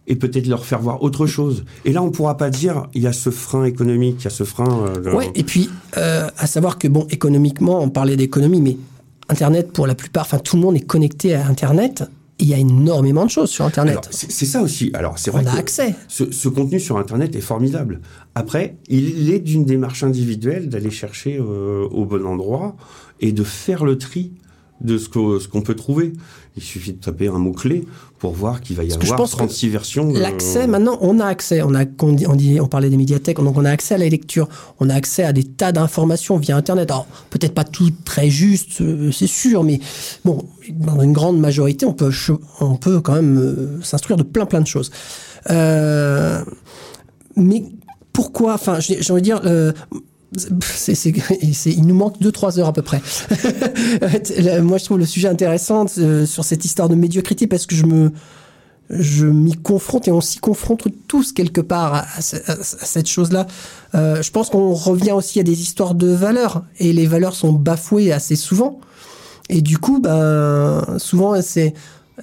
[0.09, 1.65] et peut-être leur faire voir autre chose.
[1.85, 4.31] Et là, on pourra pas dire il y a ce frein économique, il y a
[4.31, 4.87] ce frein.
[4.89, 8.77] euh, de- Ouais, et puis, euh, à savoir que, bon, économiquement, on parlait d'économie, mais
[9.29, 12.05] Internet, pour la plupart, enfin, tout le monde est connecté à Internet.
[12.41, 14.09] Il y a énormément de choses sur Internet.
[14.11, 14.91] C'est ça aussi.
[14.95, 15.95] Alors, c'est on vrai a que accès.
[16.09, 18.01] ce, ce contenu sur Internet est formidable.
[18.35, 22.77] Après, il est d'une démarche individuelle d'aller chercher euh, au bon endroit
[23.21, 24.33] et de faire le tri
[24.81, 25.09] de ce
[25.49, 26.13] qu'on peut trouver.
[26.57, 27.85] Il suffit de taper un mot-clé
[28.21, 30.13] pour voir qu'il va y Parce que je avoir pense que 36 versions.
[30.13, 31.63] de- L'accès, maintenant, on a accès.
[31.63, 34.49] On, a, on, dit- parlait des médiathèques, donc on a accès à la lecture.
[34.79, 36.93] On a accès à des tas d'informations via Internet.
[36.93, 39.81] Alors, peut-être pas tout très juste, euh, c'est sûr, mais
[40.25, 44.23] bon, dans une grande majorité, on peut, cho- on peut quand même euh, s'instruire de
[44.23, 44.93] plein, plein de choses.
[45.51, 46.41] Euh,
[47.37, 47.65] mais
[48.13, 49.41] pourquoi Enfin, j'ai j'ai envie de dire.
[49.45, 49.73] euh,
[50.37, 51.15] c'est, c'est-
[51.53, 53.01] c'est- il nous manque 2-3 heures à peu près.
[54.63, 57.85] Moi, je trouve le sujet intéressant euh, sur cette histoire de médiocrité parce que je
[57.87, 58.11] me,
[58.91, 63.09] je m'y confronte et on s'y confronte tous quelque part à, à ce- à cette
[63.09, 63.47] chose-là.
[63.95, 67.53] Euh, je pense qu'on revient aussi à des histoires de valeurs et les valeurs sont
[67.53, 68.81] bafouées assez souvent.
[69.51, 71.75] Et du coup, ben, souvent, c'est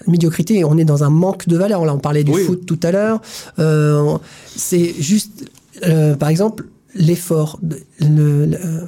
[0.08, 0.64] médiocrité.
[0.66, 1.86] On est dans un manque de valeurs.
[1.86, 2.44] Là, on parlait du Oui.
[2.46, 3.22] foot tout à l'heure.
[3.60, 4.18] Euh,
[4.56, 5.46] c'est juste,
[6.20, 7.60] par exemple, l'effort,
[8.00, 8.88] le, le,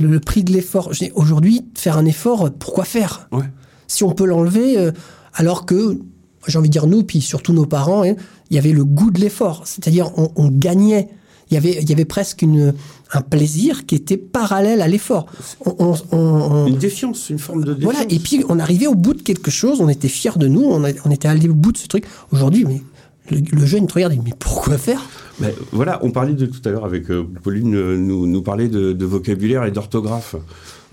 [0.00, 0.90] le prix de l'effort.
[1.14, 3.28] Aujourd'hui, faire un effort, pourquoi faire?
[3.32, 3.44] Ouais.
[3.86, 4.92] Si on peut l'enlever, euh,
[5.34, 5.98] alors que,
[6.46, 8.14] j'ai envie de dire nous, puis surtout nos parents, hein,
[8.50, 9.62] il y avait le goût de l'effort.
[9.66, 11.08] C'est-à-dire, on, on gagnait.
[11.50, 12.72] Il y avait, il y avait presque une,
[13.12, 15.26] un plaisir qui était parallèle à l'effort.
[15.66, 17.92] On, Une défiance, une forme de défiance.
[17.94, 20.62] voilà, et puis on arrivait au bout de quelque chose, on était fiers de nous,
[20.64, 22.06] on, a- était allé au bout de ce truc.
[22.32, 22.82] Aujourd'hui, mais
[23.30, 25.02] le, le jeune te regarde, mais pourquoi faire?
[25.40, 28.68] Ben, voilà, on parlait de tout à l'heure avec euh, Pauline, euh, nous, nous parlait
[28.68, 30.36] de, de vocabulaire et d'orthographe.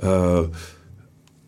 [0.04, 0.44] Euh,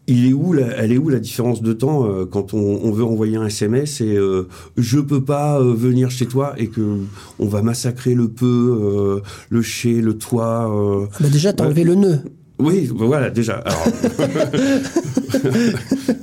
[0.05, 2.91] il est où la, elle est où la différence de temps euh, quand on, on
[2.91, 6.97] veut envoyer un SMS et euh, je peux pas euh, venir chez toi et que
[7.39, 10.69] on va massacrer le peu, euh, le chez, le toi.
[10.69, 11.05] euh.
[11.13, 12.19] Ah bah Déjà, t'as enlevé le nœud.
[12.59, 13.53] Oui, ben voilà déjà.
[13.65, 13.85] Alors,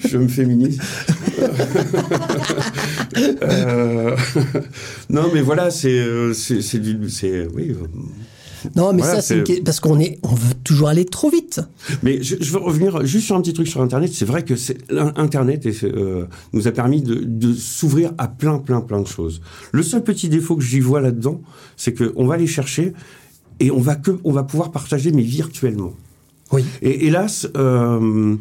[0.09, 0.79] je me féminise.
[3.43, 4.17] Euh,
[5.11, 7.71] non, mais voilà, c'est euh, c'est c'est du c'est oui.
[7.71, 7.87] euh,
[8.77, 11.61] Non, mais Voilà, ça, c'est c'est- parce qu'on est, on veut toujours aller trop vite.
[12.03, 14.11] Mais je, je veux revenir juste sur un petit truc sur Internet.
[14.13, 14.79] C'est vrai que c'est
[15.17, 19.41] Internet et, euh, nous a permis de, de s'ouvrir à plein, plein, plein de choses.
[19.73, 21.41] Le seul petit défaut que j'y vois là-dedans,
[21.77, 22.93] c'est que on va les chercher
[23.61, 25.93] et on va que, on va pouvoir partager, mais virtuellement.
[26.53, 26.65] Oui.
[26.83, 28.35] Et hélas, euh,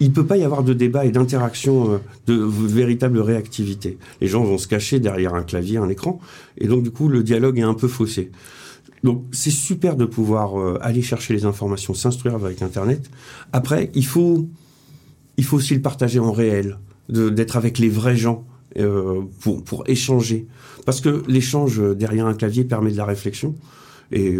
[0.00, 3.98] il peut pas y avoir de débat et d'interaction, euh, de véritable réactivité.
[4.20, 6.20] Les gens vont se cacher derrière un clavier, un écran,
[6.58, 8.30] et donc du coup le dialogue est un peu faussé.
[9.04, 13.10] Donc c'est super de pouvoir euh, aller chercher les informations, s'instruire avec Internet.
[13.52, 14.48] Après, il faut,
[15.36, 16.78] il faut aussi le partager en réel,
[17.08, 18.44] d'être avec les vrais gens
[18.78, 20.46] euh, pour, pour échanger.
[20.84, 23.54] Parce que l'échange derrière un clavier permet de la réflexion.
[24.12, 24.36] Et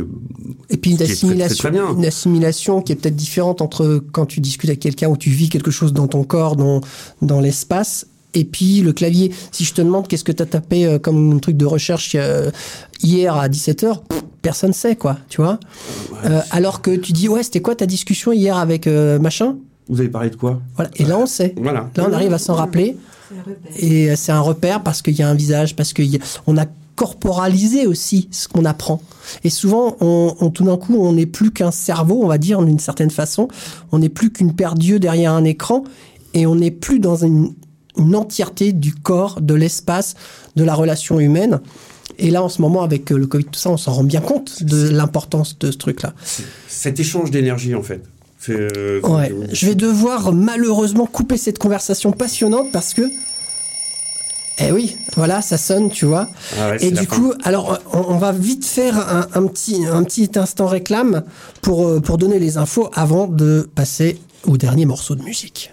[0.71, 4.27] Et puis une très, très, assimilation, très une assimilation qui est peut-être différente entre quand
[4.27, 6.81] tu discutes avec quelqu'un où tu vis quelque chose dans ton corps, dans,
[7.21, 9.33] dans l'espace, et puis le clavier.
[9.51, 12.51] Si je te demande qu'est-ce que tu as tapé euh, comme truc de recherche euh,
[13.03, 14.01] hier à 17h,
[14.43, 15.59] personne sait quoi, tu vois.
[16.25, 19.57] Euh, alors que tu dis ouais, c'était quoi ta discussion hier avec euh, machin?
[19.89, 20.61] Vous avez parlé de quoi?
[20.77, 20.91] Voilà.
[20.97, 21.55] Et là on sait.
[21.57, 21.89] Voilà.
[21.97, 22.97] Là on arrive à s'en rappeler.
[23.79, 28.29] Et c'est un repère parce qu'il y a un visage, parce qu'on a corporaliser aussi
[28.33, 29.01] ce qu'on apprend.
[29.45, 32.61] Et souvent, on, on- tout d'un coup, on n'est plus qu'un cerveau, on va dire
[32.63, 33.49] d'une certaine façon.
[33.93, 35.85] On n'est plus qu'une paire d'yeux derrière un écran,
[36.35, 37.53] et on n'est plus dans une,
[37.97, 40.15] une entièreté du corps, de l'espace,
[40.57, 41.61] de la relation humaine.
[42.19, 44.21] Et là, en ce moment, avec euh, le Covid, tout ça, on s'en rend bien
[44.23, 46.15] compte de l'importance de ce truc-là.
[46.69, 48.03] Cet échange d'énergie, en fait.
[48.49, 53.03] Euh, Ouais, je vais devoir malheureusement couper cette conversation passionnante parce que.
[54.59, 56.29] Eh oui, voilà, ça sonne, tu vois.
[56.59, 57.05] Ah ouais, Et du fin.
[57.05, 61.25] coup, alors, on, on va vite faire un, un petit, un petit instant réclame
[61.61, 65.73] pour, euh, pour donner les infos avant de passer au dernier morceau de musique.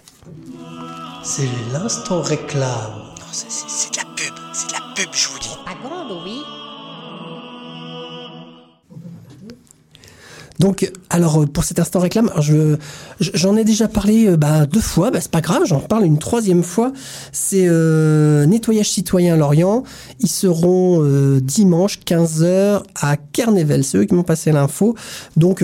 [1.22, 3.02] C'est l'instant réclame.
[3.32, 5.48] C'est c'est de la pub, c'est de la pub, je vous dis.
[5.66, 6.40] À grande, oui.
[10.60, 12.30] Donc, alors euh, pour cet instant réclame,
[13.20, 16.18] j'en ai déjà parlé euh, bah, deux fois, bah, c'est pas grave, j'en parle une
[16.18, 16.92] troisième fois.
[17.32, 19.82] C'est euh, Nettoyage citoyen Lorient.
[20.20, 21.02] Ils seront
[21.40, 23.84] dimanche 15h à Kernevel.
[23.84, 24.94] C'est eux qui m'ont passé l'info.
[25.36, 25.62] Donc,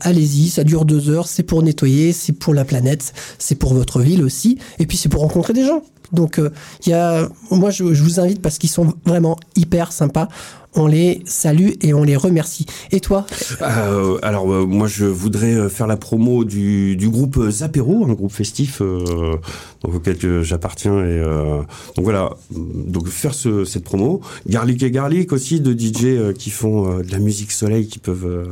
[0.00, 1.26] allez-y, ça dure deux heures.
[1.26, 4.58] C'est pour nettoyer, c'est pour la planète, c'est pour votre ville aussi.
[4.78, 5.82] Et puis, c'est pour rencontrer des gens.
[6.12, 6.40] Donc,
[6.86, 10.28] il y a, moi, je, je vous invite parce qu'ils sont vraiment hyper sympas.
[10.76, 12.66] On les salue et on les remercie.
[12.90, 13.26] Et toi,
[13.62, 18.04] Euh, alors euh, moi je voudrais euh, faire la promo du, du groupe euh, Zapero,
[18.06, 19.36] un groupe festif euh,
[19.84, 21.58] auquel que j'appartiens et euh,
[21.96, 24.20] donc voilà donc faire ce, cette promo.
[24.48, 27.98] Garlic et Garlic aussi de DJ euh, qui font euh, de la musique soleil qui
[27.98, 28.44] peuvent euh,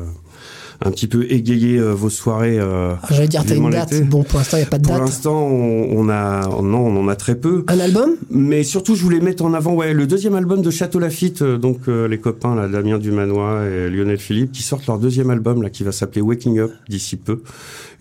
[0.85, 2.59] un petit peu égayer euh, vos soirées.
[2.59, 4.03] euh, Ah, J'allais dire, t'as une date.
[4.09, 5.03] Bon, pour l'instant, il n'y a pas de Pour date.
[5.07, 7.65] l'instant, on, on a non, on en a très peu.
[7.69, 8.11] Un album?
[8.31, 11.59] Mais surtout, je voulais mettre en avant ouais, le deuxième album de Château Lafitte, euh,
[11.59, 15.63] donc euh, les copains là, Damien Dumanois et Lionel Philippe, qui sortent leur deuxième album
[15.63, 17.43] là, qui va s'appeler Waking Up d'ici peu.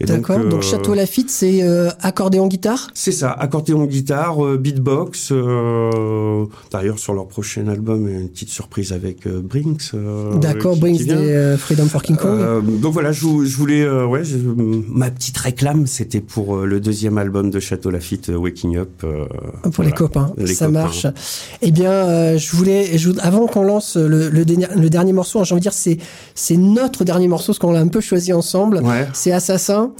[0.06, 0.40] D'accord.
[0.40, 2.88] euh, Donc, Château Lafitte, c'est euh, accordéon guitare?
[2.94, 5.32] C'est ça, accordéon guitare, euh, beatbox.
[5.32, 9.92] euh, D'ailleurs, sur leur prochain album, a une petite surprise avec euh, Brinks.
[9.94, 12.40] euh, D'accord, qui des euh, Freedom for King Kong.
[12.40, 16.66] Euh, donc voilà, je, je voulais, euh, ouais, je- ma petite réclame, c'était pour euh,
[16.66, 18.90] le deuxième album de Château Lafitte, euh, Waking Up.
[19.04, 19.26] euh,
[19.72, 20.80] pour les copains, Les ça copains.
[20.82, 21.08] marche.
[21.62, 25.40] Eh bien, euh, je voulais, je, avant qu'on lance le, le, dernier, le dernier morceau,
[25.40, 25.98] hein, j'ai envie de dire, c'est,
[26.36, 28.78] c'est notre dernier morceau, parce qu'on l'a un peu choisi ensemble.
[28.84, 29.08] Ouais.
[29.14, 29.91] C'est Assassin.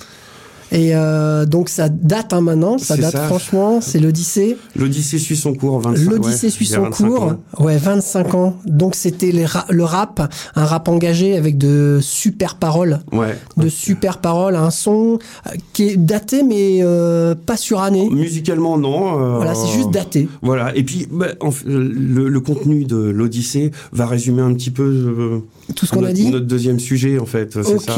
[0.74, 3.26] Et euh, donc ça date hein, maintenant, ça date ça.
[3.26, 4.56] franchement, c'est l'Odyssée.
[4.78, 7.24] L'Odyssée suit son cours, 25 L'Odyssée ouais, suit son 25 cours.
[7.24, 7.38] ans.
[7.60, 8.56] Ouais, 25 ans.
[8.66, 13.02] Donc c'était ra- le rap, un rap engagé avec de super paroles.
[13.12, 13.38] Ouais.
[13.58, 18.10] De super paroles, un son euh, qui est daté mais euh, pas suranné.
[18.10, 19.22] Musicalement, non.
[19.22, 20.30] euh, Voilà, c'est juste daté.
[20.42, 20.74] Voilà.
[20.78, 25.42] Et puis, bah, en le, le contenu de l'Odyssée va résumer un petit peu
[25.76, 26.30] Tout ce qu'on a notre, dit.
[26.30, 27.62] notre deuxième sujet, en fait.
[27.62, 27.94] C'est ça.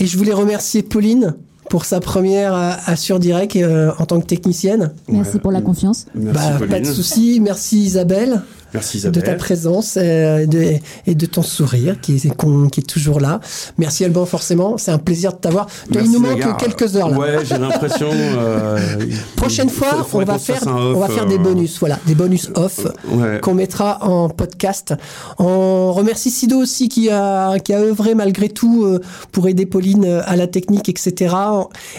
[0.00, 0.04] Euh.
[0.04, 1.34] Et je voulais remercier Pauline
[1.68, 4.92] pour sa première euh, à Sur Direct euh, en tant que technicienne.
[5.08, 6.06] Merci pour la confiance.
[6.14, 7.40] Merci, Bah, pas de souci.
[7.40, 8.42] Merci Isabelle,
[8.74, 9.36] Merci, de ta Isabelle.
[9.36, 10.74] présence euh, de-
[11.06, 13.40] et de ton sourire qui est, qu'on- qui est toujours là.
[13.78, 14.76] Merci Alban forcément.
[14.78, 15.66] C'est un plaisir de t'avoir.
[15.92, 16.56] Il nous manque gars.
[16.58, 17.18] quelques heures là.
[17.18, 18.08] Ouais, j'ai l'impression.
[18.12, 18.78] euh,
[19.36, 22.14] Prochaine il fois, on va faire, off, on va faire des euh, bonus, voilà, des
[22.14, 23.40] bonus off Ouais.
[23.42, 24.94] qu'on mettra en podcast.
[25.38, 29.00] On remercie Sido aussi qui a qui a œuvré malgré tout euh,
[29.32, 31.34] pour aider Pauline à la technique, etc.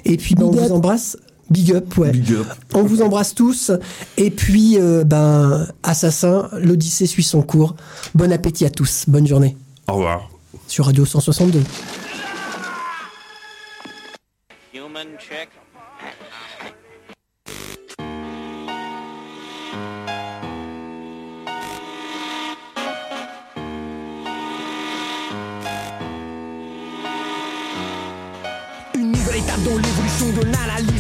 [0.06, 1.18] Et puis ben, on vous embrasse.
[1.52, 2.12] Big up, ouais.
[2.12, 2.48] Big up.
[2.74, 3.72] On vous embrasse tous.
[4.16, 7.76] Et puis, euh, ben, Assassin, l'Odyssée suit son cours.
[8.16, 9.04] Bon appétit à tous.
[9.10, 9.58] Bonne journée
[9.90, 10.30] Au revoir.
[10.68, 11.62] sur Radio 162.
[14.74, 15.50] Human check.
[28.96, 30.91] Une nouvelle étape dans l'évolution de l'analyse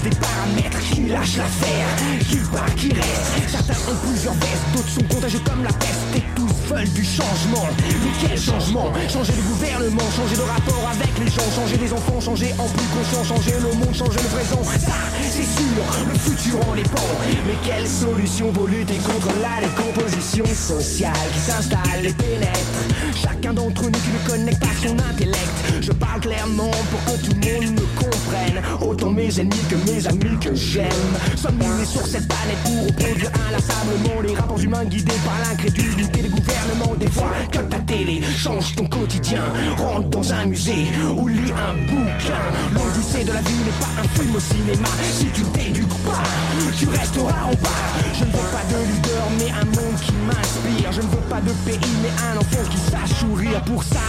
[1.11, 1.87] lâche l'affaire,
[2.27, 3.49] qui part, qui reste.
[3.49, 6.15] Certains ont plusieurs vestes, d'autres sont contagieux comme la peste.
[6.15, 7.67] Et tous veulent du changement.
[7.77, 8.91] Mais quel changement?
[9.09, 12.87] Changer de gouvernement, changer de rapport avec les gens Changer les enfants, changer en plus
[12.95, 14.63] conscient Changer le monde, changer le présent.
[14.63, 14.99] Ça,
[15.29, 17.09] c'est sûr, le futur en dépend
[17.45, 22.81] Mais quelle solution pour lutter contre la décomposition sociale Qui s'installe et pénètre?
[23.21, 25.51] Chacun d'entre nous qui ne connecte pas son intellect.
[25.81, 28.10] Je parle clairement pour que tout le monde me comprenne
[28.81, 30.89] Autant mes ennemis que mes amis que j'aime.
[31.35, 36.29] Sommes-nous nés sur cette planète pour reproduire inlassablement Les rapports humains guidés par l'incrédulité des
[36.29, 39.43] gouvernements Des fois que ta télé change ton quotidien
[39.77, 42.41] Rentre dans un musée ou lis un bouquin.
[42.73, 44.89] L'odyssée de la vie n'est pas un film au cinéma.
[45.13, 46.23] Si tu t'éduques pas,
[46.77, 47.81] tu resteras en bas.
[48.13, 50.91] Je ne veux pas de leader mais un monde qui m'inspire.
[50.91, 53.99] Je ne veux pas de pays mais un enfant qui sache sourire Pour ça,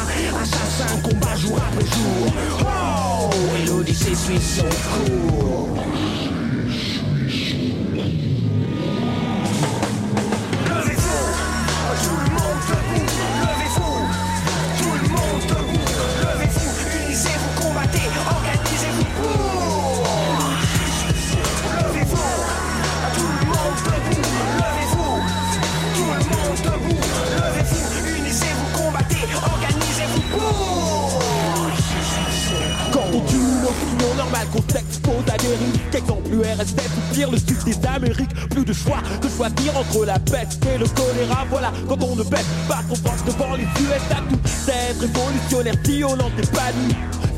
[0.40, 2.32] assassin combat jour après jour.
[2.60, 3.30] Oh,
[4.10, 6.21] suit son cours Levez-vous,
[34.52, 39.28] qu'on s'expose à des risques ou pire le sud des Amériques Plus de choix que
[39.28, 41.46] choisir entre la peste et le choléra.
[41.50, 46.04] Voilà, quand on ne baisse pas son ventre devant les USA Tout cette révolutionnaire si
[46.04, 46.30] on n'en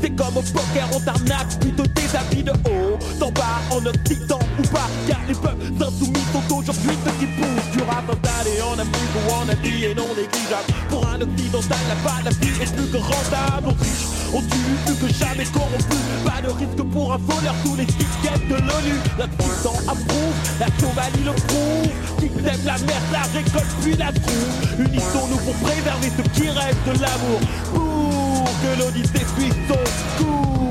[0.01, 4.39] c'est comme au poker, on t'arnaque plutôt des habits de haut D'en bas, en occident
[4.59, 4.89] ou pas.
[5.07, 9.47] Car les peuples insoumis sont aujourd'hui petits pouces Du rap installé en Afrique ou en
[9.49, 10.67] Asie et non négligeable.
[10.89, 13.67] Pour un occidental, là-bas, la vie est plus que rentable.
[13.67, 15.99] On triche, on tue, plus que jamais corrompu.
[16.25, 18.97] Pas de risque pour un voleur, tous les tickets de l'ONU.
[19.17, 21.91] La puissance approuve, la Somalie le prouve.
[22.19, 24.55] Qui sème la merde, la récolte puis la trouve.
[24.79, 27.39] Unissons-nous pour préserver ce qui reste de l'amour.
[27.73, 30.64] Pour que l'Odyssée suive son cours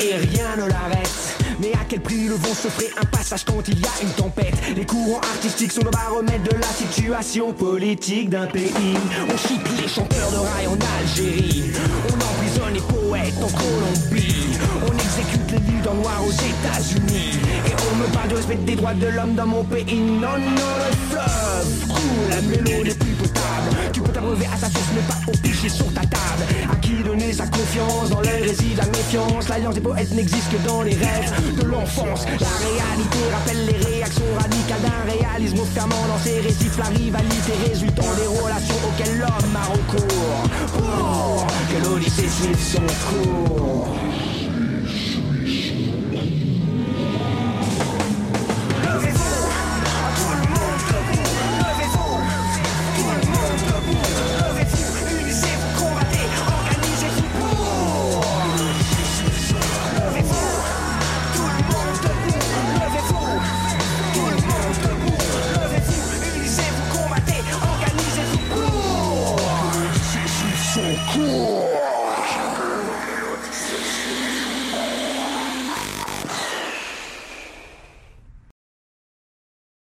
[0.00, 1.36] et rien ne l'arrête.
[1.60, 4.10] Mais à quel prix le vent se ferait un passage quand il y a une
[4.10, 4.54] tempête?
[4.74, 8.72] Les courants artistiques sont le baromètre de la situation politique d'un pays.
[9.32, 11.72] On chipe les chanteurs de rail en Algérie.
[12.08, 14.58] On emprisonne les poètes en Colombie.
[14.84, 17.38] On exécute les livres en noir aux États-Unis.
[17.66, 19.94] Et on me parle de respect des droits de l'homme dans mon pays.
[19.94, 23.05] Non, non, le fleuve coule, la.
[24.26, 26.44] À sa source, mais pas au pichet sur ta table.
[26.70, 29.48] À qui donner sa confiance Dans l'œil réside la méfiance?
[29.48, 32.26] L'alliance des poètes n'existe que dans les rêves de l'enfance.
[32.40, 36.76] La réalité rappelle les réactions radicales d'un réalisme fermant dans ses récifs.
[36.76, 40.50] La rivalité résultant des relations auxquelles l'homme a recours.
[40.72, 44.05] Pour que l'Odyssée suive son.